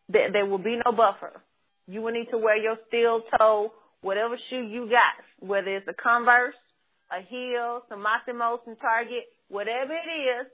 There, 0.09 0.31
there 0.31 0.47
will 0.47 0.59
be 0.59 0.81
no 0.85 0.93
buffer. 0.93 1.41
You 1.87 2.03
will 2.03 2.13
need 2.13 2.31
to 2.31 2.39
wear 2.39 2.57
your 2.57 2.77
steel 2.89 3.23
toe, 3.39 3.73
whatever 4.03 4.37
shoe 4.51 4.63
you 4.63 4.89
got, 4.89 5.15
whether 5.39 5.77
it's 5.77 5.89
a 5.89 5.95
Converse, 5.95 6.55
a 7.11 7.23
heel, 7.23 7.83
some 7.89 8.03
Massimo, 8.03 8.61
some 8.65 8.77
Target, 8.77 9.25
whatever 9.49 9.93
it 9.93 10.11
is, 10.11 10.47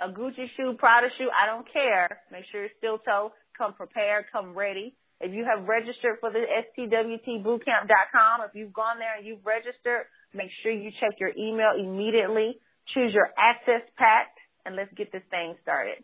a 0.00 0.08
Gucci 0.08 0.48
shoe, 0.56 0.74
Prada 0.78 1.08
shoe, 1.16 1.30
I 1.30 1.46
don't 1.46 1.66
care. 1.72 2.20
Make 2.30 2.44
sure 2.50 2.64
it's 2.64 2.74
steel 2.78 2.98
toe. 2.98 3.32
Come 3.56 3.74
prepared, 3.74 4.26
come 4.32 4.54
ready. 4.54 4.96
If 5.20 5.32
you 5.32 5.44
have 5.44 5.66
registered 5.66 6.16
for 6.20 6.30
the 6.30 6.44
stwtbootcamp.com, 6.78 8.40
if 8.42 8.54
you've 8.54 8.72
gone 8.72 8.98
there 8.98 9.16
and 9.16 9.26
you've 9.26 9.46
registered, 9.46 10.06
make 10.34 10.50
sure 10.62 10.72
you 10.72 10.90
check 11.00 11.12
your 11.20 11.30
email 11.38 11.72
immediately. 11.78 12.58
Choose 12.88 13.14
your 13.14 13.30
access 13.38 13.82
pack 13.96 14.28
and 14.66 14.76
let's 14.76 14.92
get 14.94 15.12
this 15.12 15.22
thing 15.30 15.54
started. 15.62 16.02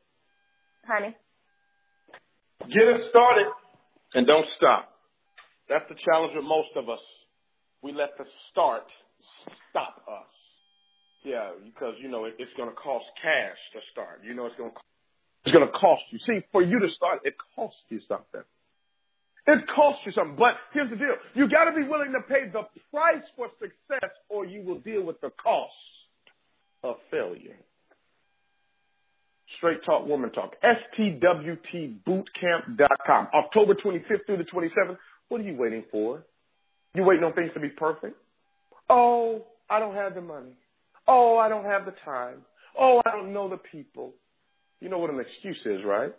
Honey? 0.86 1.14
Get 2.68 2.82
it 2.82 3.10
started 3.10 3.46
and 4.14 4.26
don't 4.26 4.46
stop. 4.56 4.88
That's 5.68 5.84
the 5.88 5.96
challenge 6.04 6.32
with 6.34 6.44
most 6.44 6.70
of 6.76 6.88
us. 6.88 7.00
We 7.82 7.92
let 7.92 8.16
the 8.18 8.24
start 8.50 8.84
stop 9.70 10.02
us. 10.08 10.39
Yeah, 11.22 11.50
because 11.64 11.94
you 12.00 12.08
know 12.08 12.24
it, 12.24 12.36
it's 12.38 12.52
going 12.56 12.70
to 12.70 12.74
cost 12.74 13.04
cash 13.20 13.58
to 13.74 13.80
start. 13.92 14.22
You 14.24 14.32
know 14.34 14.46
it's 14.46 14.56
going 14.56 14.70
to 14.70 14.76
it's 15.44 15.52
going 15.52 15.66
to 15.66 15.72
cost 15.72 16.02
you. 16.10 16.18
See, 16.26 16.40
for 16.52 16.62
you 16.62 16.78
to 16.80 16.90
start, 16.90 17.20
it 17.24 17.34
costs 17.54 17.80
you 17.88 18.00
something. 18.06 18.42
It 19.46 19.66
costs 19.74 20.02
you 20.04 20.12
something. 20.12 20.36
But 20.36 20.56
here's 20.72 20.90
the 20.90 20.96
deal: 20.96 21.14
you 21.34 21.48
got 21.48 21.64
to 21.64 21.72
be 21.72 21.82
willing 21.82 22.12
to 22.12 22.20
pay 22.20 22.48
the 22.48 22.66
price 22.90 23.24
for 23.36 23.48
success, 23.58 24.10
or 24.28 24.44
you 24.44 24.62
will 24.62 24.80
deal 24.80 25.02
with 25.02 25.18
the 25.20 25.30
cost 25.42 25.72
of 26.82 26.96
failure. 27.10 27.56
Straight 29.56 29.82
Talk 29.84 30.06
Woman 30.06 30.30
Talk. 30.30 30.54
STWTBootcamp.com. 30.62 33.28
October 33.34 33.74
25th 33.74 34.26
through 34.26 34.36
the 34.36 34.44
27th. 34.44 34.96
What 35.28 35.40
are 35.40 35.44
you 35.44 35.56
waiting 35.56 35.82
for? 35.90 36.22
You 36.94 37.02
waiting 37.02 37.24
on 37.24 37.32
things 37.32 37.50
to 37.54 37.60
be 37.60 37.68
perfect? 37.68 38.16
Oh, 38.88 39.44
I 39.68 39.80
don't 39.80 39.94
have 39.94 40.14
the 40.14 40.20
money. 40.20 40.52
Oh, 41.12 41.38
I 41.38 41.48
don't 41.48 41.64
have 41.64 41.86
the 41.86 41.94
time. 42.04 42.42
Oh, 42.78 43.02
I 43.04 43.10
don't 43.10 43.32
know 43.32 43.48
the 43.48 43.56
people. 43.56 44.14
You 44.80 44.88
know 44.88 44.98
what 44.98 45.10
an 45.10 45.18
excuse 45.18 45.58
is, 45.64 45.82
right? 45.84 46.14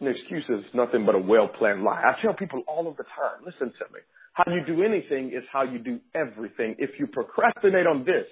An 0.00 0.06
excuse 0.06 0.48
is 0.48 0.64
nothing 0.72 1.04
but 1.04 1.14
a 1.14 1.18
well-planned 1.18 1.84
lie. 1.84 2.02
I 2.02 2.18
tell 2.22 2.32
people 2.32 2.62
all 2.66 2.88
of 2.88 2.96
the 2.96 3.02
time, 3.02 3.44
listen 3.44 3.70
to 3.78 3.84
me. 3.92 4.00
How 4.32 4.50
you 4.50 4.64
do 4.64 4.82
anything 4.82 5.32
is 5.32 5.44
how 5.52 5.64
you 5.64 5.78
do 5.78 6.00
everything. 6.14 6.76
If 6.78 6.98
you 6.98 7.06
procrastinate 7.06 7.86
on 7.86 8.06
this, 8.06 8.26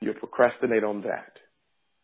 you 0.00 0.12
procrastinate 0.12 0.82
on 0.82 1.02
that. 1.02 1.38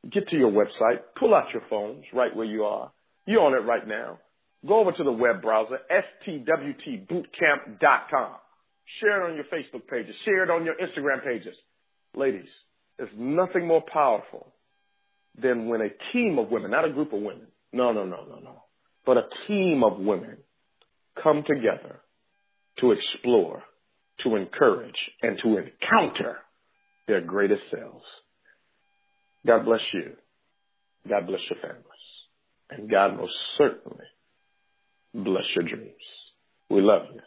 Get 0.09 0.29
to 0.29 0.37
your 0.37 0.53
website, 0.53 1.01
pull 1.17 1.35
out 1.35 1.53
your 1.53 1.65
phones 1.69 2.05
right 2.13 2.33
where 2.37 2.47
you 2.47 2.67
are. 2.67 2.93
You're 3.27 3.43
on 3.43 3.55
it 3.55 3.65
right 3.65 3.89
now. 3.89 4.21
Go 4.65 4.79
over 4.79 4.93
to 4.93 5.03
the 5.03 5.11
web 5.11 5.43
browser, 5.43 5.81
stwtbootcamp.com. 6.25 8.37
Share 9.01 9.25
it 9.25 9.31
on 9.31 9.37
your 9.37 9.44
Facebook 9.44 9.87
pages. 9.88 10.14
Share 10.25 10.44
it 10.44 10.51
on 10.51 10.64
your 10.64 10.75
Instagram 10.75 11.25
pages. 11.25 11.57
Ladies, 12.14 12.49
there's 12.99 13.11
nothing 13.16 13.66
more 13.66 13.83
powerful 13.83 14.53
than 15.37 15.68
when 15.68 15.81
a 15.81 15.88
team 16.12 16.38
of 16.38 16.51
women, 16.51 16.70
not 16.70 16.85
a 16.85 16.90
group 16.90 17.12
of 17.12 17.20
women, 17.20 17.47
no, 17.73 17.92
no, 17.92 18.05
no, 18.05 18.25
no, 18.25 18.38
no, 18.38 18.62
but 19.05 19.16
a 19.16 19.27
team 19.47 19.83
of 19.83 19.99
women 19.99 20.37
come 21.23 21.42
together 21.42 22.01
to 22.79 22.92
explore, 22.92 23.62
to 24.20 24.37
encourage, 24.37 25.11
and 25.23 25.38
to 25.38 25.59
encounter 25.59 26.38
their 27.09 27.20
greatest 27.20 27.62
selves. 27.70 28.05
God 29.47 29.64
bless 29.64 29.83
you. 29.92 30.12
God 31.09 31.27
bless 31.27 31.40
your 31.51 31.61
families. 31.61 31.85
And 32.70 32.90
God 32.90 33.16
most 33.16 33.35
certainly 33.59 34.07
bless 35.12 35.44
your 35.55 35.64
dreams. 35.64 35.92
We 36.70 36.81
love 36.81 37.03
you. 37.12 37.20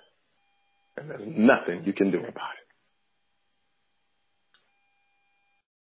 And 0.98 1.10
there's 1.10 1.22
nothing 1.26 1.84
you 1.86 1.94
can 1.94 2.12
do 2.12 2.20
about 2.20 2.30
it. 2.30 2.67